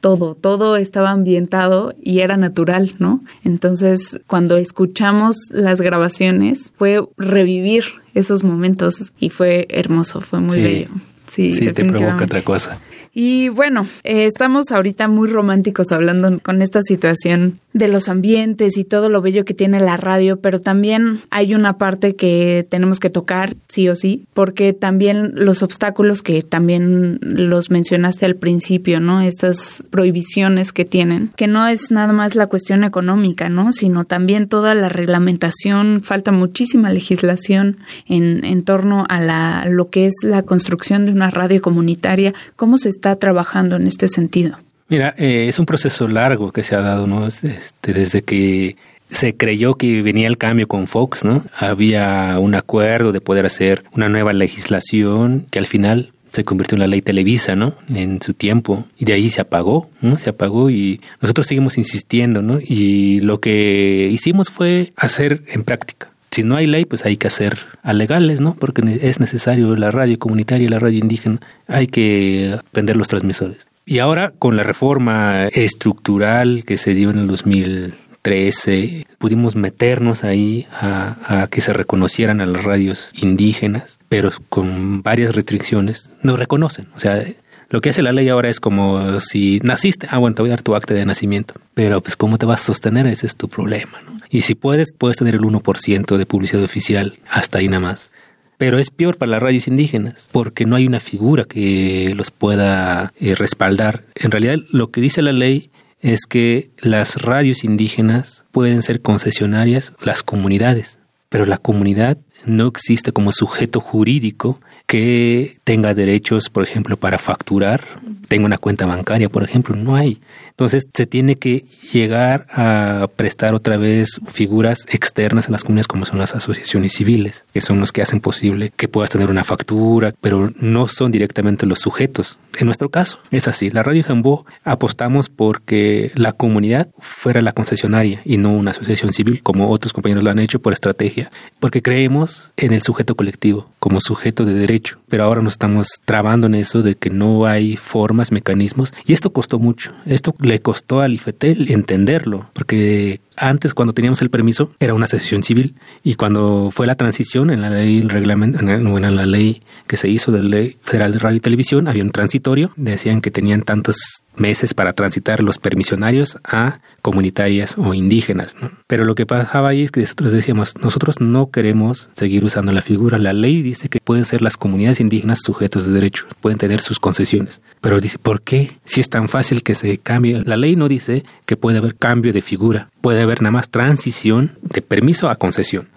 todo, 0.00 0.34
todo 0.34 0.76
estaba 0.76 1.10
ambientado 1.10 1.94
y 2.02 2.20
era 2.20 2.36
natural, 2.36 2.94
¿no? 2.98 3.22
Entonces, 3.44 4.20
cuando 4.26 4.56
escuchamos 4.56 5.36
las 5.50 5.80
grabaciones, 5.80 6.72
fue 6.76 7.02
revivir 7.16 7.67
esos 8.14 8.44
momentos 8.44 9.12
y 9.18 9.30
fue 9.30 9.66
hermoso, 9.70 10.20
fue 10.20 10.40
muy 10.40 10.60
bello. 10.60 10.88
Sí, 11.28 11.52
sí 11.52 11.72
te 11.72 11.84
provoca 11.84 12.24
otra 12.24 12.42
cosa. 12.42 12.78
Y 13.14 13.48
bueno, 13.48 13.86
eh, 14.04 14.26
estamos 14.26 14.70
ahorita 14.70 15.08
muy 15.08 15.28
románticos 15.28 15.92
hablando 15.92 16.38
con 16.40 16.62
esta 16.62 16.82
situación 16.82 17.58
de 17.72 17.88
los 17.88 18.08
ambientes 18.08 18.76
y 18.76 18.84
todo 18.84 19.08
lo 19.08 19.20
bello 19.22 19.44
que 19.44 19.54
tiene 19.54 19.80
la 19.80 19.96
radio, 19.96 20.40
pero 20.40 20.60
también 20.60 21.20
hay 21.30 21.54
una 21.54 21.78
parte 21.78 22.16
que 22.16 22.66
tenemos 22.68 22.98
que 22.98 23.10
tocar 23.10 23.56
sí 23.68 23.88
o 23.88 23.96
sí, 23.96 24.26
porque 24.34 24.72
también 24.72 25.32
los 25.34 25.62
obstáculos 25.62 26.22
que 26.22 26.42
también 26.42 27.18
los 27.20 27.70
mencionaste 27.70 28.26
al 28.26 28.36
principio, 28.36 29.00
¿no? 29.00 29.20
Estas 29.20 29.84
prohibiciones 29.90 30.72
que 30.72 30.84
tienen, 30.84 31.30
que 31.36 31.46
no 31.46 31.66
es 31.66 31.90
nada 31.90 32.12
más 32.12 32.34
la 32.34 32.46
cuestión 32.46 32.84
económica, 32.84 33.48
¿no? 33.48 33.72
Sino 33.72 34.04
también 34.04 34.48
toda 34.48 34.74
la 34.74 34.88
reglamentación, 34.88 36.02
falta 36.02 36.32
muchísima 36.32 36.90
legislación 36.90 37.78
en, 38.06 38.44
en 38.44 38.62
torno 38.62 39.04
a 39.08 39.20
la, 39.20 39.66
lo 39.68 39.88
que 39.90 40.06
es 40.06 40.14
la 40.22 40.42
construcción 40.42 41.06
de 41.06 41.12
una 41.18 41.30
radio 41.30 41.60
comunitaria, 41.60 42.32
cómo 42.56 42.78
se 42.78 42.88
está 42.88 43.16
trabajando 43.16 43.76
en 43.76 43.86
este 43.86 44.08
sentido. 44.08 44.58
Mira, 44.88 45.14
eh, 45.18 45.46
es 45.48 45.58
un 45.58 45.66
proceso 45.66 46.08
largo 46.08 46.50
que 46.50 46.62
se 46.62 46.74
ha 46.74 46.80
dado, 46.80 47.06
¿no? 47.06 47.26
Este, 47.26 47.92
desde 47.92 48.22
que 48.22 48.76
se 49.10 49.36
creyó 49.36 49.74
que 49.74 50.02
venía 50.02 50.26
el 50.26 50.38
cambio 50.38 50.66
con 50.66 50.86
Fox, 50.86 51.24
¿no? 51.24 51.44
Había 51.58 52.38
un 52.38 52.54
acuerdo 52.54 53.12
de 53.12 53.20
poder 53.20 53.46
hacer 53.46 53.84
una 53.92 54.08
nueva 54.08 54.32
legislación 54.32 55.46
que 55.50 55.58
al 55.58 55.66
final 55.66 56.12
se 56.32 56.44
convirtió 56.44 56.76
en 56.76 56.80
la 56.80 56.86
ley 56.86 57.02
Televisa, 57.02 57.56
¿no? 57.56 57.74
En 57.94 58.20
su 58.22 58.34
tiempo. 58.34 58.86
Y 58.98 59.04
de 59.04 59.14
ahí 59.14 59.30
se 59.30 59.40
apagó, 59.40 59.90
¿no? 60.00 60.16
Se 60.16 60.30
apagó 60.30 60.70
y 60.70 61.00
nosotros 61.20 61.46
seguimos 61.46 61.78
insistiendo, 61.78 62.42
¿no? 62.42 62.58
Y 62.60 63.20
lo 63.20 63.40
que 63.40 64.08
hicimos 64.10 64.50
fue 64.50 64.92
hacer 64.96 65.42
en 65.48 65.64
práctica. 65.64 66.10
Si 66.38 66.44
no 66.44 66.54
hay 66.54 66.68
ley, 66.68 66.84
pues 66.84 67.04
hay 67.04 67.16
que 67.16 67.26
hacer 67.26 67.58
alegales, 67.82 68.40
¿no? 68.40 68.54
Porque 68.54 68.80
es 69.02 69.18
necesario 69.18 69.74
la 69.74 69.90
radio 69.90 70.20
comunitaria 70.20 70.66
y 70.66 70.68
la 70.68 70.78
radio 70.78 71.00
indígena. 71.00 71.40
Hay 71.66 71.88
que 71.88 72.56
prender 72.70 72.96
los 72.96 73.08
transmisores. 73.08 73.66
Y 73.84 73.98
ahora 73.98 74.32
con 74.38 74.56
la 74.56 74.62
reforma 74.62 75.48
estructural 75.48 76.62
que 76.64 76.78
se 76.78 76.94
dio 76.94 77.10
en 77.10 77.18
el 77.18 77.26
2013, 77.26 79.04
pudimos 79.18 79.56
meternos 79.56 80.22
ahí 80.22 80.68
a, 80.80 81.16
a, 81.26 81.46
que 81.48 81.60
se 81.60 81.72
reconocieran 81.72 82.40
a 82.40 82.46
las 82.46 82.62
radios 82.62 83.10
indígenas, 83.20 83.98
pero 84.08 84.30
con 84.48 85.02
varias 85.02 85.34
restricciones. 85.34 86.12
No 86.22 86.36
reconocen. 86.36 86.86
O 86.94 87.00
sea, 87.00 87.20
lo 87.68 87.80
que 87.80 87.90
hace 87.90 88.02
la 88.02 88.12
ley 88.12 88.28
ahora 88.28 88.48
es 88.48 88.60
como 88.60 89.18
si 89.18 89.58
naciste, 89.64 90.06
ah, 90.08 90.18
bueno, 90.18 90.36
te 90.36 90.42
voy 90.42 90.50
a 90.50 90.54
dar 90.54 90.62
tu 90.62 90.76
acta 90.76 90.94
de 90.94 91.04
nacimiento, 91.04 91.54
pero 91.74 92.00
pues 92.00 92.14
cómo 92.14 92.38
te 92.38 92.46
vas 92.46 92.62
a 92.62 92.66
sostener, 92.66 93.08
ese 93.08 93.26
es 93.26 93.34
tu 93.34 93.48
problema, 93.48 93.98
¿no? 94.06 94.17
Y 94.30 94.42
si 94.42 94.54
puedes, 94.54 94.92
puedes 94.92 95.16
tener 95.16 95.34
el 95.34 95.42
1% 95.42 96.16
de 96.16 96.26
publicidad 96.26 96.62
oficial, 96.62 97.18
hasta 97.30 97.58
ahí 97.58 97.68
nada 97.68 97.80
más. 97.80 98.12
Pero 98.58 98.78
es 98.78 98.90
peor 98.90 99.16
para 99.16 99.30
las 99.30 99.42
radios 99.42 99.68
indígenas 99.68 100.28
porque 100.32 100.66
no 100.66 100.74
hay 100.74 100.86
una 100.86 101.00
figura 101.00 101.44
que 101.44 102.12
los 102.16 102.30
pueda 102.32 103.12
eh, 103.20 103.36
respaldar. 103.36 104.04
En 104.16 104.32
realidad 104.32 104.56
lo 104.70 104.90
que 104.90 105.00
dice 105.00 105.22
la 105.22 105.32
ley 105.32 105.70
es 106.00 106.26
que 106.26 106.70
las 106.80 107.22
radios 107.22 107.64
indígenas 107.64 108.44
pueden 108.50 108.82
ser 108.82 109.00
concesionarias 109.00 109.92
las 110.02 110.22
comunidades, 110.22 110.98
pero 111.28 111.46
la 111.46 111.58
comunidad 111.58 112.18
no 112.46 112.66
existe 112.66 113.12
como 113.12 113.32
sujeto 113.32 113.80
jurídico 113.80 114.60
que 114.86 115.58
tenga 115.64 115.94
derechos, 115.94 116.48
por 116.50 116.62
ejemplo, 116.62 116.96
para 116.96 117.18
facturar, 117.18 117.84
tenga 118.26 118.46
una 118.46 118.58
cuenta 118.58 118.86
bancaria, 118.86 119.28
por 119.28 119.42
ejemplo, 119.44 119.76
no 119.76 119.96
hay. 119.96 120.20
Entonces 120.58 120.88
se 120.92 121.06
tiene 121.06 121.36
que 121.36 121.64
llegar 121.92 122.48
a 122.50 123.06
prestar 123.14 123.54
otra 123.54 123.76
vez 123.76 124.20
figuras 124.26 124.86
externas 124.90 125.46
a 125.46 125.52
las 125.52 125.62
comunidades 125.62 125.86
como 125.86 126.04
son 126.04 126.18
las 126.18 126.34
asociaciones 126.34 126.94
civiles, 126.94 127.44
que 127.52 127.60
son 127.60 127.78
los 127.78 127.92
que 127.92 128.02
hacen 128.02 128.18
posible 128.20 128.72
que 128.76 128.88
puedas 128.88 129.10
tener 129.10 129.30
una 129.30 129.44
factura, 129.44 130.12
pero 130.20 130.50
no 130.56 130.88
son 130.88 131.12
directamente 131.12 131.64
los 131.64 131.78
sujetos. 131.78 132.40
En 132.58 132.66
nuestro 132.66 132.88
caso 132.88 133.20
es 133.30 133.46
así. 133.46 133.70
La 133.70 133.84
Radio 133.84 134.02
Jambó 134.02 134.46
apostamos 134.64 135.28
porque 135.28 136.10
la 136.16 136.32
comunidad 136.32 136.88
fuera 136.98 137.40
la 137.40 137.52
concesionaria 137.52 138.20
y 138.24 138.36
no 138.36 138.50
una 138.50 138.72
asociación 138.72 139.12
civil 139.12 139.44
como 139.44 139.70
otros 139.70 139.92
compañeros 139.92 140.24
lo 140.24 140.30
han 140.30 140.40
hecho 140.40 140.60
por 140.60 140.72
estrategia, 140.72 141.30
porque 141.60 141.82
creemos 141.82 142.52
en 142.56 142.72
el 142.72 142.82
sujeto 142.82 143.14
colectivo 143.14 143.70
como 143.78 144.00
sujeto 144.00 144.44
de 144.44 144.54
derecho, 144.54 144.98
pero 145.08 145.22
ahora 145.22 145.40
nos 145.40 145.52
estamos 145.52 145.86
trabando 146.04 146.48
en 146.48 146.56
eso 146.56 146.82
de 146.82 146.96
que 146.96 147.10
no 147.10 147.46
hay 147.46 147.76
formas, 147.76 148.32
mecanismos, 148.32 148.92
y 149.06 149.12
esto 149.12 149.32
costó 149.32 149.60
mucho. 149.60 149.92
Esto 150.04 150.32
le 150.48 150.60
costó 150.60 151.00
al 151.00 151.14
IFETEL 151.14 151.70
entenderlo, 151.70 152.50
porque 152.54 153.20
antes 153.38 153.74
cuando 153.74 153.92
teníamos 153.92 154.22
el 154.22 154.30
permiso 154.30 154.72
era 154.80 154.94
una 154.94 155.06
asociación 155.06 155.42
civil. 155.42 155.74
Y 156.02 156.14
cuando 156.14 156.70
fue 156.72 156.86
la 156.86 156.94
transición 156.94 157.50
en 157.50 157.62
la 157.62 157.70
ley 157.70 157.98
el 157.98 158.10
reglamento 158.10 158.58
en 158.58 159.16
la 159.16 159.26
ley 159.26 159.62
que 159.86 159.96
se 159.96 160.08
hizo 160.08 160.32
de 160.32 160.42
la 160.42 160.48
ley 160.48 160.76
federal 160.82 161.12
de 161.12 161.18
radio 161.18 161.36
y 161.36 161.40
televisión 161.40 161.88
había 161.88 162.02
un 162.02 162.10
transitorio. 162.10 162.70
Decían 162.76 163.20
que 163.20 163.30
tenían 163.30 163.62
tantos 163.62 164.22
meses 164.36 164.74
para 164.74 164.92
transitar 164.92 165.42
los 165.42 165.58
permisionarios 165.58 166.38
a 166.44 166.80
comunitarias 167.02 167.76
o 167.76 167.92
indígenas 167.92 168.54
pero 168.86 169.04
lo 169.04 169.16
que 169.16 169.26
pasaba 169.26 169.70
ahí 169.70 169.82
es 169.82 169.90
que 169.90 170.00
nosotros 170.00 170.32
decíamos 170.32 170.74
nosotros 170.80 171.20
no 171.20 171.50
queremos 171.50 172.10
seguir 172.14 172.44
usando 172.44 172.72
la 172.72 172.82
figura. 172.82 173.18
La 173.18 173.32
ley 173.32 173.62
dice 173.62 173.88
que 173.88 174.00
pueden 174.00 174.24
ser 174.24 174.42
las 174.42 174.56
comunidades 174.56 175.00
indígenas 175.00 175.40
sujetos 175.42 175.86
de 175.86 175.92
derecho 175.92 176.26
pueden 176.40 176.58
tener 176.58 176.80
sus 176.80 177.00
concesiones 177.00 177.60
pero 177.80 178.00
dice 178.00 178.18
¿por 178.18 178.42
qué 178.42 178.78
si 178.84 179.00
es 179.00 179.08
tan 179.08 179.28
fácil 179.28 179.62
que 179.62 179.74
se 179.74 179.98
cambie 179.98 180.42
la 180.44 180.56
ley 180.56 180.76
no 180.76 180.88
dice 180.88 181.24
que 181.46 181.56
puede 181.56 181.78
haber 181.78 181.96
cambio 181.96 182.32
de 182.32 182.42
figura 182.42 182.90
puede 183.00 183.22
haber 183.22 183.42
nada 183.42 183.52
más 183.52 183.68
transición 183.68 184.52
de 184.62 184.82
permiso 184.82 185.28
a 185.28 185.36
concesión. 185.36 185.88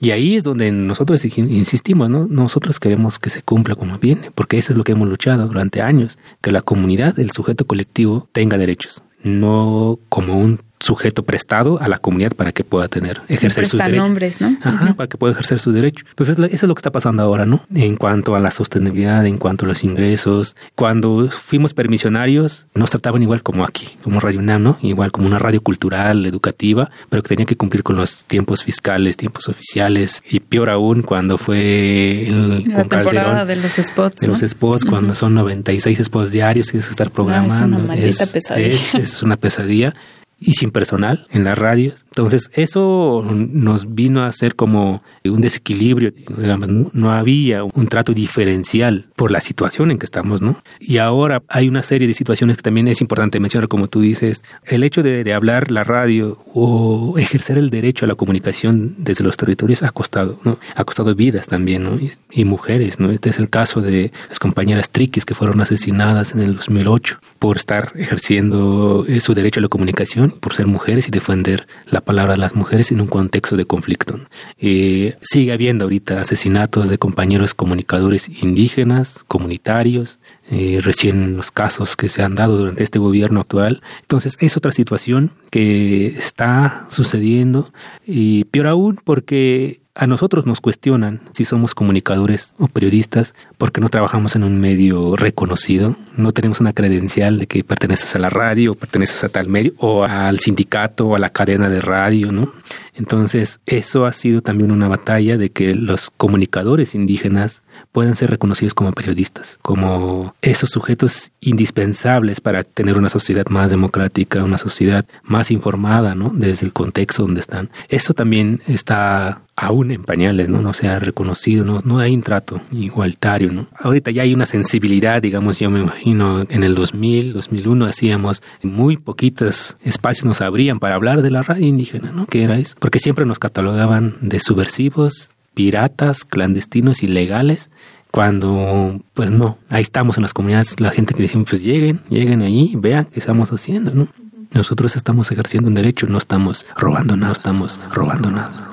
Y 0.00 0.12
ahí 0.12 0.36
es 0.36 0.44
donde 0.44 0.72
nosotros 0.72 1.22
insistimos, 1.24 2.08
¿no? 2.08 2.26
Nosotros 2.26 2.80
queremos 2.80 3.18
que 3.18 3.28
se 3.28 3.42
cumpla 3.42 3.74
como 3.74 3.98
viene, 3.98 4.30
porque 4.34 4.58
eso 4.58 4.72
es 4.72 4.78
lo 4.78 4.84
que 4.84 4.92
hemos 4.92 5.08
luchado 5.08 5.46
durante 5.46 5.82
años, 5.82 6.18
que 6.40 6.52
la 6.52 6.62
comunidad, 6.62 7.18
el 7.18 7.32
sujeto 7.32 7.66
colectivo, 7.66 8.28
tenga 8.32 8.56
derechos, 8.56 9.02
no 9.22 9.98
como 10.08 10.38
un 10.38 10.60
sujeto 10.80 11.22
prestado 11.22 11.80
a 11.80 11.88
la 11.88 11.98
comunidad 11.98 12.32
para 12.32 12.52
que 12.52 12.64
pueda 12.64 12.88
tener, 12.88 13.20
ejercer 13.28 13.68
su 13.68 13.76
derecho. 13.76 14.02
nombres, 14.02 14.40
¿no? 14.40 14.56
Ajá, 14.62 14.94
para 14.94 15.08
que 15.08 15.18
pueda 15.18 15.32
ejercer 15.32 15.60
su 15.60 15.72
derecho. 15.72 16.04
Entonces, 16.08 16.38
eso 16.38 16.48
es 16.52 16.62
lo 16.62 16.74
que 16.74 16.78
está 16.78 16.90
pasando 16.90 17.22
ahora, 17.22 17.44
¿no? 17.44 17.62
En 17.74 17.96
cuanto 17.96 18.34
a 18.34 18.40
la 18.40 18.50
sostenibilidad, 18.50 19.24
en 19.26 19.38
cuanto 19.38 19.66
a 19.66 19.68
los 19.68 19.84
ingresos. 19.84 20.56
Cuando 20.74 21.28
fuimos 21.30 21.74
permisionarios, 21.74 22.66
nos 22.74 22.90
trataban 22.90 23.22
igual 23.22 23.42
como 23.42 23.64
aquí, 23.64 23.88
como 24.02 24.20
Radio 24.20 24.40
UNAM, 24.40 24.62
¿no? 24.62 24.78
Igual 24.82 25.12
como 25.12 25.26
una 25.26 25.38
radio 25.38 25.60
cultural, 25.60 26.24
educativa, 26.24 26.90
pero 27.10 27.22
que 27.22 27.28
tenía 27.28 27.46
que 27.46 27.56
cumplir 27.56 27.82
con 27.82 27.96
los 27.96 28.24
tiempos 28.24 28.64
fiscales, 28.64 29.16
tiempos 29.16 29.48
oficiales, 29.48 30.22
y 30.30 30.40
peor 30.40 30.70
aún 30.70 31.02
cuando 31.02 31.36
fue 31.36 32.26
el 32.26 32.68
la 32.68 32.84
temporada 32.84 33.44
de 33.44 33.56
los 33.56 33.74
spots. 33.74 34.20
De 34.20 34.28
los 34.28 34.40
spots, 34.40 34.86
cuando 34.86 35.14
son 35.14 35.34
96 35.34 35.98
spots 36.04 36.30
diarios, 36.30 36.68
tienes 36.68 36.86
que 36.86 36.92
estar 36.92 37.10
programando. 37.10 37.54
es 37.54 37.60
una 37.60 37.78
maldita 37.78 38.26
pesadilla. 38.26 38.98
es 38.98 39.22
una 39.22 39.36
pesadilla 39.36 39.94
y 40.40 40.54
sin 40.54 40.70
personal 40.70 41.26
en 41.30 41.44
las 41.44 41.56
radios. 41.56 42.06
Entonces 42.10 42.50
eso 42.54 43.24
nos 43.24 43.94
vino 43.94 44.22
a 44.22 44.26
hacer 44.26 44.56
como 44.56 45.02
un 45.24 45.40
desequilibrio, 45.40 46.12
digamos, 46.36 46.68
no 46.68 47.12
había 47.12 47.62
un 47.62 47.86
trato 47.86 48.12
diferencial 48.12 49.06
por 49.14 49.30
la 49.30 49.40
situación 49.40 49.90
en 49.90 49.98
que 49.98 50.06
estamos, 50.06 50.42
¿no? 50.42 50.56
Y 50.80 50.98
ahora 50.98 51.42
hay 51.48 51.68
una 51.68 51.82
serie 51.82 52.08
de 52.08 52.14
situaciones 52.14 52.56
que 52.56 52.62
también 52.62 52.88
es 52.88 53.00
importante 53.00 53.38
mencionar, 53.38 53.68
como 53.68 53.88
tú 53.88 54.00
dices, 54.00 54.42
el 54.64 54.82
hecho 54.82 55.02
de, 55.02 55.30
hablar 55.30 55.70
la 55.70 55.84
radio 55.84 56.42
o 56.52 57.16
ejercer 57.16 57.56
el 57.56 57.70
derecho 57.70 58.04
a 58.04 58.08
la 58.08 58.16
comunicación 58.16 58.96
desde 58.98 59.22
los 59.22 59.36
territorios 59.36 59.84
ha 59.84 59.90
costado, 59.90 60.40
¿no? 60.42 60.58
Ha 60.74 60.84
costado 60.84 61.14
vidas 61.14 61.46
también, 61.46 61.84
¿no? 61.84 61.98
Y, 62.30 62.44
mujeres, 62.44 62.98
¿no? 62.98 63.10
Este 63.10 63.30
es 63.30 63.38
el 63.38 63.48
caso 63.48 63.80
de 63.80 64.10
las 64.28 64.40
compañeras 64.40 64.90
triquis 64.90 65.24
que 65.24 65.36
fueron 65.36 65.60
asesinadas 65.60 66.32
en 66.32 66.40
el 66.40 66.56
2008 66.56 67.20
por 67.38 67.56
estar 67.56 67.92
ejerciendo 67.94 69.04
eh, 69.06 69.20
su 69.20 69.34
derecho 69.34 69.60
a 69.60 69.62
la 69.62 69.68
comunicación, 69.68 70.30
por 70.32 70.54
ser 70.54 70.66
mujeres 70.66 71.06
y 71.06 71.10
defender 71.12 71.68
la 71.86 71.99
palabra 72.00 72.32
de 72.32 72.38
las 72.38 72.54
mujeres 72.54 72.90
en 72.92 73.00
un 73.00 73.06
contexto 73.06 73.56
de 73.56 73.64
conflicto. 73.64 74.18
Eh, 74.58 75.16
sigue 75.22 75.52
habiendo 75.52 75.84
ahorita 75.84 76.20
asesinatos 76.20 76.88
de 76.88 76.98
compañeros 76.98 77.54
comunicadores 77.54 78.42
indígenas, 78.42 79.24
comunitarios, 79.28 80.18
eh, 80.50 80.80
recién 80.82 81.36
los 81.36 81.50
casos 81.50 81.96
que 81.96 82.08
se 82.08 82.22
han 82.22 82.34
dado 82.34 82.56
durante 82.56 82.82
este 82.82 82.98
gobierno 82.98 83.40
actual. 83.40 83.82
Entonces 84.02 84.36
es 84.40 84.56
otra 84.56 84.72
situación 84.72 85.30
que 85.50 86.06
está 86.06 86.86
sucediendo 86.88 87.72
y 88.06 88.44
peor 88.44 88.66
aún 88.66 88.98
porque 89.04 89.80
a 90.00 90.06
nosotros 90.06 90.46
nos 90.46 90.62
cuestionan 90.62 91.20
si 91.32 91.44
somos 91.44 91.74
comunicadores 91.74 92.54
o 92.58 92.68
periodistas 92.68 93.34
porque 93.58 93.82
no 93.82 93.90
trabajamos 93.90 94.34
en 94.34 94.44
un 94.44 94.58
medio 94.58 95.14
reconocido, 95.14 95.94
no 96.16 96.32
tenemos 96.32 96.58
una 96.58 96.72
credencial 96.72 97.38
de 97.38 97.46
que 97.46 97.62
perteneces 97.64 98.16
a 98.16 98.18
la 98.18 98.30
radio 98.30 98.72
o 98.72 98.74
perteneces 98.76 99.22
a 99.24 99.28
tal 99.28 99.48
medio 99.48 99.74
o 99.76 100.04
al 100.04 100.38
sindicato 100.38 101.08
o 101.08 101.16
a 101.16 101.18
la 101.18 101.28
cadena 101.28 101.68
de 101.68 101.82
radio, 101.82 102.32
¿no? 102.32 102.50
Entonces, 102.94 103.60
eso 103.66 104.06
ha 104.06 104.12
sido 104.12 104.42
también 104.42 104.70
una 104.70 104.88
batalla 104.88 105.36
de 105.36 105.50
que 105.50 105.74
los 105.74 106.10
comunicadores 106.10 106.94
indígenas 106.94 107.62
puedan 107.92 108.14
ser 108.14 108.30
reconocidos 108.30 108.74
como 108.74 108.92
periodistas, 108.92 109.58
como 109.62 110.34
esos 110.42 110.70
sujetos 110.70 111.30
indispensables 111.40 112.40
para 112.40 112.64
tener 112.64 112.96
una 112.98 113.08
sociedad 113.08 113.46
más 113.48 113.70
democrática, 113.70 114.44
una 114.44 114.58
sociedad 114.58 115.04
más 115.24 115.50
informada, 115.50 116.14
¿no? 116.14 116.30
Desde 116.34 116.66
el 116.66 116.72
contexto 116.72 117.22
donde 117.22 117.40
están. 117.40 117.70
Eso 117.88 118.14
también 118.14 118.60
está 118.66 119.42
aún 119.60 119.90
en 119.90 120.04
pañales, 120.04 120.48
¿no? 120.48 120.62
No 120.62 120.72
se 120.72 120.88
ha 120.88 120.98
reconocido, 120.98 121.82
no, 121.84 121.98
hay 121.98 122.14
un 122.14 122.22
trato 122.22 122.62
igualitario, 122.72 123.52
¿no? 123.52 123.66
Ahorita 123.78 124.10
ya 124.10 124.22
hay 124.22 124.32
una 124.32 124.46
sensibilidad, 124.46 125.20
digamos, 125.20 125.58
yo 125.58 125.70
me 125.70 125.80
imagino 125.80 126.46
en 126.48 126.62
el 126.62 126.74
2000, 126.74 127.34
2001 127.34 127.84
hacíamos 127.84 128.42
muy 128.62 128.96
poquitos 128.96 129.76
espacios 129.84 130.24
nos 130.24 130.40
abrían 130.40 130.78
para 130.78 130.94
hablar 130.94 131.20
de 131.20 131.30
la 131.30 131.42
radio 131.42 131.66
indígena, 131.66 132.10
¿no? 132.10 132.26
Que 132.26 132.42
era 132.42 132.58
eso, 132.58 132.76
porque 132.80 132.98
siempre 132.98 133.26
nos 133.26 133.38
catalogaban 133.38 134.16
de 134.20 134.40
subversivos, 134.40 135.30
piratas, 135.54 136.24
clandestinos, 136.24 137.02
ilegales, 137.02 137.70
cuando 138.10 139.00
pues 139.14 139.30
no, 139.30 139.58
ahí 139.68 139.82
estamos 139.82 140.16
en 140.16 140.22
las 140.22 140.34
comunidades, 140.34 140.80
la 140.80 140.90
gente 140.90 141.14
que 141.14 141.22
decimos 141.22 141.46
pues 141.48 141.62
lleguen, 141.62 142.00
lleguen 142.08 142.42
ahí, 142.42 142.72
vean 142.76 143.04
qué 143.04 143.20
estamos 143.20 143.52
haciendo, 143.52 143.94
¿no? 143.94 144.08
Nosotros 144.52 144.96
estamos 144.96 145.30
ejerciendo 145.30 145.68
un 145.68 145.74
derecho, 145.74 146.08
no 146.08 146.18
estamos 146.18 146.66
robando 146.76 147.16
nada, 147.16 147.28
no 147.28 147.32
estamos 147.32 147.78
robando 147.92 148.32
nada. 148.32 148.69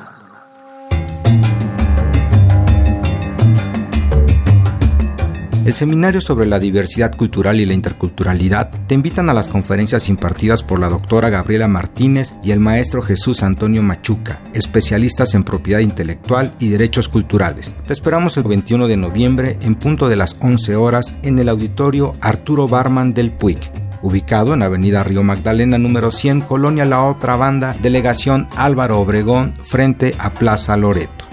El 5.68 5.74
seminario 5.74 6.22
sobre 6.22 6.48
la 6.48 6.60
diversidad 6.60 7.14
cultural 7.14 7.60
y 7.60 7.66
la 7.66 7.74
interculturalidad 7.74 8.72
te 8.88 8.96
invitan 8.96 9.30
a 9.30 9.34
las 9.34 9.50
conferencias 9.50 10.08
impartidas 10.08 10.64
por 10.64 10.80
la 10.80 10.88
doctora 10.88 11.30
Gabriela 11.30 11.68
Martínez 11.68 12.36
y 12.42 12.52
el 12.52 12.62
maestro 12.62 13.02
Jesús 13.02 13.44
Antonio 13.44 13.84
Machuca, 13.84 14.40
especialistas 14.54 15.36
en 15.36 15.44
propiedad 15.44 15.82
intelectual 15.82 16.54
y 16.62 16.70
derechos 16.70 17.10
culturales. 17.10 17.76
Te 17.86 17.92
esperamos 17.92 18.38
el 18.38 18.44
21 18.44 18.88
de 18.88 18.96
noviembre 18.96 19.60
en 19.62 19.76
punto 19.76 20.08
de 20.08 20.16
las 20.16 20.38
11 20.40 20.78
horas 20.78 21.14
en 21.24 21.38
el 21.38 21.50
auditorio 21.50 22.14
Arturo 22.22 22.70
Barman 22.70 23.14
del 23.14 23.32
Puig 23.32 23.60
ubicado 24.02 24.54
en 24.54 24.62
Avenida 24.62 25.04
Río 25.04 25.22
Magdalena 25.22 25.78
número 25.78 26.12
100, 26.12 26.42
Colonia 26.42 26.86
La 26.86 27.04
Otra 27.04 27.36
Banda, 27.36 27.76
Delegación 27.82 28.48
Álvaro 28.56 29.00
Obregón, 29.02 29.56
frente 29.58 30.16
a 30.18 30.30
Plaza 30.30 30.78
Loreto. 30.78 31.26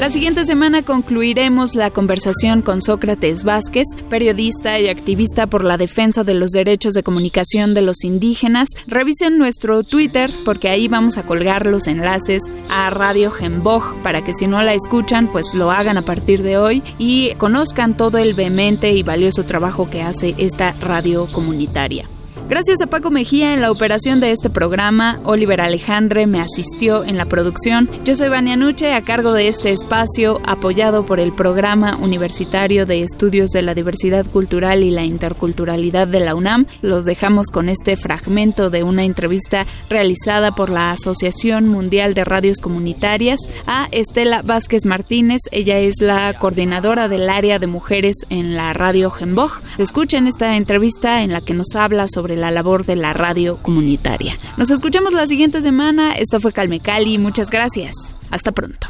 La 0.03 0.11
siguiente 0.11 0.45
semana 0.45 0.83
concluiremos 0.83 1.77
la 1.77 1.93
conversación 1.93 2.61
con 2.61 2.83
Sócrates 2.83 3.45
Vázquez, 3.45 3.87
periodista 4.11 4.81
y 4.81 4.89
activista 4.89 5.47
por 5.47 5.63
la 5.63 5.79
defensa 5.79 6.25
de 6.25 6.35
los 6.35 6.51
derechos 6.51 6.95
de 6.95 7.05
comunicación 7.05 7.73
de 7.73 7.83
los 7.83 8.03
indígenas. 8.03 8.67
Revisen 8.89 9.39
nuestro 9.39 9.85
Twitter 9.85 10.29
porque 10.45 10.71
ahí 10.71 10.89
vamos 10.89 11.19
a 11.19 11.23
colgar 11.23 11.67
los 11.67 11.87
enlaces 11.87 12.43
a 12.69 12.91
Radio 12.91 13.31
Gemboj 13.31 13.95
para 14.03 14.25
que 14.25 14.35
si 14.35 14.49
no 14.49 14.61
la 14.65 14.75
escuchan, 14.75 15.31
pues 15.31 15.55
lo 15.55 15.71
hagan 15.71 15.97
a 15.97 16.03
partir 16.03 16.43
de 16.43 16.59
hoy 16.59 16.83
y 16.99 17.37
conozcan 17.37 17.97
todo 17.97 18.19
el 18.19 18.35
vehemente 18.35 18.91
y 18.91 19.05
valioso 19.05 19.45
trabajo 19.45 19.89
que 19.89 20.03
hace 20.03 20.35
esta 20.37 20.73
radio 20.81 21.29
comunitaria. 21.31 22.09
Gracias 22.53 22.83
a 22.83 22.87
Paco 22.87 23.11
Mejía 23.11 23.55
en 23.55 23.63
la 23.63 23.71
operación 23.71 24.21
de 24.21 24.31
este 24.31 24.51
programa, 24.51 25.21
Oliver 25.25 25.63
Alejandre 25.63 26.27
me 26.27 26.39
asistió 26.39 27.03
en 27.03 27.17
la 27.17 27.25
producción. 27.25 27.89
Yo 28.05 28.15
soy 28.15 28.29
Vania 28.29 28.57
Nuche, 28.57 28.93
a 28.93 29.01
cargo 29.01 29.33
de 29.33 29.49
este 29.49 29.71
espacio, 29.71 30.39
apoyado 30.45 31.07
por 31.07 31.19
el 31.19 31.33
Programa 31.33 31.97
Universitario 31.97 32.85
de 32.85 33.05
Estudios 33.05 33.53
de 33.53 33.63
la 33.63 33.75
Diversidad 33.75 34.27
Cultural 34.27 34.83
y 34.83 34.91
la 34.91 35.03
Interculturalidad 35.03 36.07
de 36.09 36.21
la 36.21 36.35
UNAM. 36.35 36.67
Los 36.83 37.07
dejamos 37.07 37.47
con 37.47 37.71
este 37.71 37.97
fragmento 37.97 38.69
de 38.69 38.83
una 38.83 39.05
entrevista 39.05 39.65
realizada 39.89 40.55
por 40.55 40.69
la 40.69 40.91
Asociación 40.91 41.69
Mundial 41.69 42.13
de 42.13 42.25
Radios 42.25 42.59
Comunitarias 42.59 43.41
a 43.67 43.89
Estela 43.93 44.43
Vázquez 44.43 44.85
Martínez. 44.85 45.41
Ella 45.53 45.79
es 45.79 46.03
la 46.03 46.35
coordinadora 46.35 47.09
del 47.09 47.31
área 47.31 47.59
de 47.59 47.67
mujeres 47.67 48.27
en 48.29 48.57
la 48.57 48.75
radio 48.75 49.11
Gemboj. 49.11 49.53
Escuchen 49.79 50.27
esta 50.27 50.59
entrevista 50.59 51.23
en 51.23 51.33
la 51.33 51.41
que 51.41 51.55
nos 51.55 51.75
habla 51.75 52.09
sobre 52.09 52.42
la 52.43 52.51
labor 52.51 52.85
de 52.85 52.97
la 52.97 53.13
radio 53.13 53.57
comunitaria. 53.63 54.37
Nos 54.57 54.71
escuchamos 54.71 55.13
la 55.13 55.29
siguiente 55.29 55.63
semana. 55.63 56.15
Esto 56.15 56.41
fue 56.41 56.53
Calme 56.53 56.81
Cali. 56.81 57.17
Muchas 57.17 57.51
gracias. 57.51 57.95
Hasta 58.31 58.51
pronto. 58.51 58.89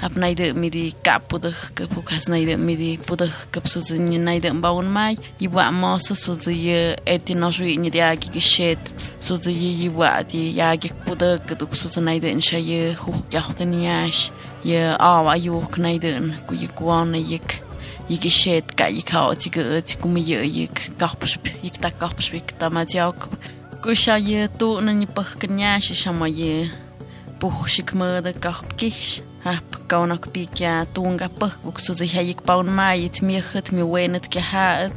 apnaide 0.00 0.52
midi 0.54 0.92
kapudh 1.02 1.74
kapukas 1.74 2.28
naide 2.28 2.56
midi 2.56 2.98
pudh 2.98 3.30
kapsuz 3.52 3.90
ni 3.98 4.18
naide 4.18 4.50
baun 4.62 4.86
mai. 4.86 5.16
Yiwa 5.40 5.72
mo 5.72 5.98
suz 5.98 6.46
ye 6.46 6.96
etinoshu 7.06 7.64
ni 7.78 7.90
dia 7.90 8.16
ki 8.16 8.40
shet. 8.40 8.78
Suz 9.20 9.46
ye 9.46 9.70
yiwa 9.80 10.24
ti 10.28 10.56
ya 10.56 10.76
ki 10.76 10.90
pudh 11.04 11.38
kduk 11.46 11.74
suz 11.74 11.98
naide 11.98 12.30
insha 12.30 12.58
ye 12.58 12.94
hukh 12.94 13.22
yahtniyash 13.30 14.30
ye 14.64 14.80
awa 14.98 15.36
yuk 15.36 15.78
naide 15.78 16.10
ku 16.46 16.54
yikwan 16.54 17.14
yik. 17.14 17.62
Yik 18.08 18.24
shet 18.30 18.76
ka 18.76 18.86
yikao 18.88 19.34
ti 19.34 19.50
ge 19.50 19.62
e 19.76 19.80
ti 19.82 19.96
kum 19.96 20.16
ye 20.16 20.40
e 20.40 20.48
yik. 20.48 20.96
Kapsh 20.98 21.38
yik 21.62 21.80
ta 21.82 21.90
kapsh 21.90 22.32
yik 22.32 22.58
ta 22.58 22.70
ma 22.70 22.84
tiao 22.84 23.12
kusha 23.82 24.18
ye 24.18 24.48
tu 24.58 24.80
na 24.80 24.92
ni 24.92 25.06
pah 25.06 25.30
knya 25.40 25.78
shi 25.80 25.94
shama 25.94 26.26
ye 26.28 26.70
puh 27.38 27.58
shikma 27.74 28.20
da 28.20 28.32
kapkish 28.32 29.22
ahpakawnaq 29.52 30.24
pikia 30.32 30.86
tunga 30.94 31.28
pajkuk 31.28 31.80
sutziya 31.80 32.22
yikpawnmayit 32.28 33.22
miejät 33.22 33.72
miwenät 33.72 34.28
kiajaät 34.28 34.96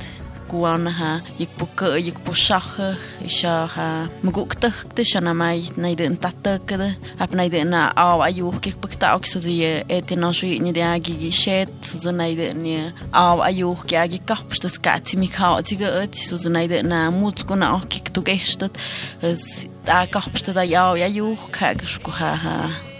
kuanaha 0.52 1.20
yikpuka 1.40 1.98
yikpusaha 1.98 2.96
ishaha. 3.26 4.08
Mguktakta 4.24 5.04
shanamai 5.04 5.64
naiden 5.78 6.18
tatakada 6.18 6.90
ap 7.20 7.32
naiden 7.32 7.70
na 7.72 7.94
aw 7.96 8.20
ayu 8.28 8.52
kikpakta 8.52 9.16
ok 9.16 9.26
suzie 9.34 9.86
etinoshi 9.88 10.60
ni 10.60 10.74
de 10.74 10.84
agi 10.84 11.32
shet 11.32 11.72
suzu 11.82 12.12
naiden 12.12 12.64
ni 12.64 12.76
aw 13.14 13.40
ayu 13.48 13.76
ki 13.88 13.96
agi 13.96 14.20
kapsta 14.20 14.70
skati 14.70 15.18
mikha 15.18 15.56
tiga 15.64 15.88
ot 16.04 16.16
suzu 16.28 16.50
naiden 16.50 16.88
na 16.92 17.12
mutku 17.12 17.56
na 17.56 17.76
ok 17.80 18.04
gestat 18.28 18.76
as 19.24 19.68
da 19.86 20.06
kapsta 20.06 20.54
da 20.54 20.64
ya 20.64 20.92
ayu 20.92 21.38
kag 21.52 21.80
skuha 21.88 22.36
ha 22.44 22.91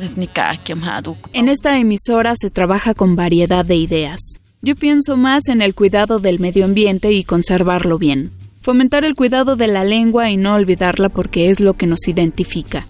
de 0.00 0.08
En 1.32 1.48
esta 1.48 1.78
emisora 1.78 2.34
se 2.34 2.50
trabaja 2.50 2.92
con 2.94 3.14
variedad 3.14 3.64
de 3.64 3.76
ideas. 3.76 4.18
Yo 4.62 4.74
pienso 4.74 5.16
más 5.16 5.48
en 5.48 5.62
el 5.62 5.74
cuidado 5.74 6.18
del 6.18 6.40
medio 6.40 6.64
ambiente 6.64 7.12
y 7.12 7.22
conservarlo 7.24 7.98
bien. 7.98 8.32
Fomentar 8.62 9.04
el 9.04 9.14
cuidado 9.14 9.56
de 9.56 9.68
la 9.68 9.84
lengua 9.84 10.28
y 10.28 10.36
no 10.36 10.54
olvidarla 10.54 11.08
porque 11.08 11.50
es 11.50 11.60
lo 11.60 11.74
que 11.74 11.86
nos 11.86 12.06
identifica. 12.08 12.86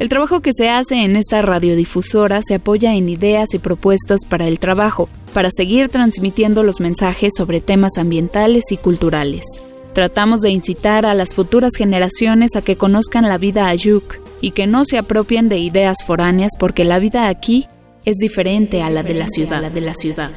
El 0.00 0.08
trabajo 0.08 0.40
que 0.40 0.54
se 0.54 0.70
hace 0.70 1.04
en 1.04 1.14
esta 1.14 1.42
radiodifusora 1.42 2.40
se 2.42 2.54
apoya 2.54 2.94
en 2.94 3.10
ideas 3.10 3.52
y 3.52 3.58
propuestas 3.58 4.20
para 4.26 4.48
el 4.48 4.58
trabajo, 4.58 5.10
para 5.34 5.50
seguir 5.50 5.90
transmitiendo 5.90 6.62
los 6.62 6.80
mensajes 6.80 7.34
sobre 7.36 7.60
temas 7.60 7.98
ambientales 7.98 8.64
y 8.70 8.78
culturales. 8.78 9.44
Tratamos 9.92 10.40
de 10.40 10.48
incitar 10.48 11.04
a 11.04 11.12
las 11.12 11.34
futuras 11.34 11.74
generaciones 11.76 12.56
a 12.56 12.62
que 12.62 12.76
conozcan 12.76 13.28
la 13.28 13.36
vida 13.36 13.68
ayuk 13.68 14.20
y 14.40 14.52
que 14.52 14.66
no 14.66 14.86
se 14.86 14.96
apropien 14.96 15.50
de 15.50 15.58
ideas 15.58 15.98
foráneas 16.06 16.52
porque 16.58 16.86
la 16.86 16.98
vida 16.98 17.28
aquí 17.28 17.68
es 18.06 18.16
diferente 18.16 18.82
a 18.82 18.88
la 18.88 19.02
de 19.02 19.12
la 19.12 19.28
ciudad. 19.28 19.70
De 19.70 19.82
la 19.82 19.94
ciudad. 19.94 20.30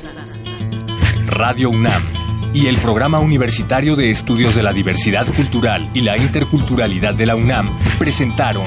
Radio 1.28 1.70
UNAM 1.70 2.04
y 2.54 2.68
el 2.68 2.76
Programa 2.80 3.22
Universitario 3.22 3.96
de 3.96 4.10
Estudios 4.10 4.56
de 4.56 4.64
la 4.64 4.74
Diversidad 4.74 5.26
Cultural 5.34 5.90
y 5.94 6.02
la 6.02 6.18
Interculturalidad 6.18 7.14
de 7.14 7.28
la 7.28 7.38
UNAM 7.38 7.74
presentaron 7.98 8.66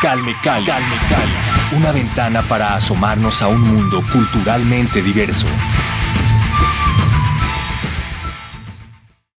Calme 0.00 0.34
Cali. 0.42 0.64
Calme 0.64 0.96
Cali. 1.10 1.76
Una 1.76 1.92
ventana 1.92 2.40
para 2.40 2.74
asomarnos 2.74 3.42
a 3.42 3.48
un 3.48 3.60
mundo 3.60 4.02
culturalmente 4.10 5.02
diverso. 5.02 5.46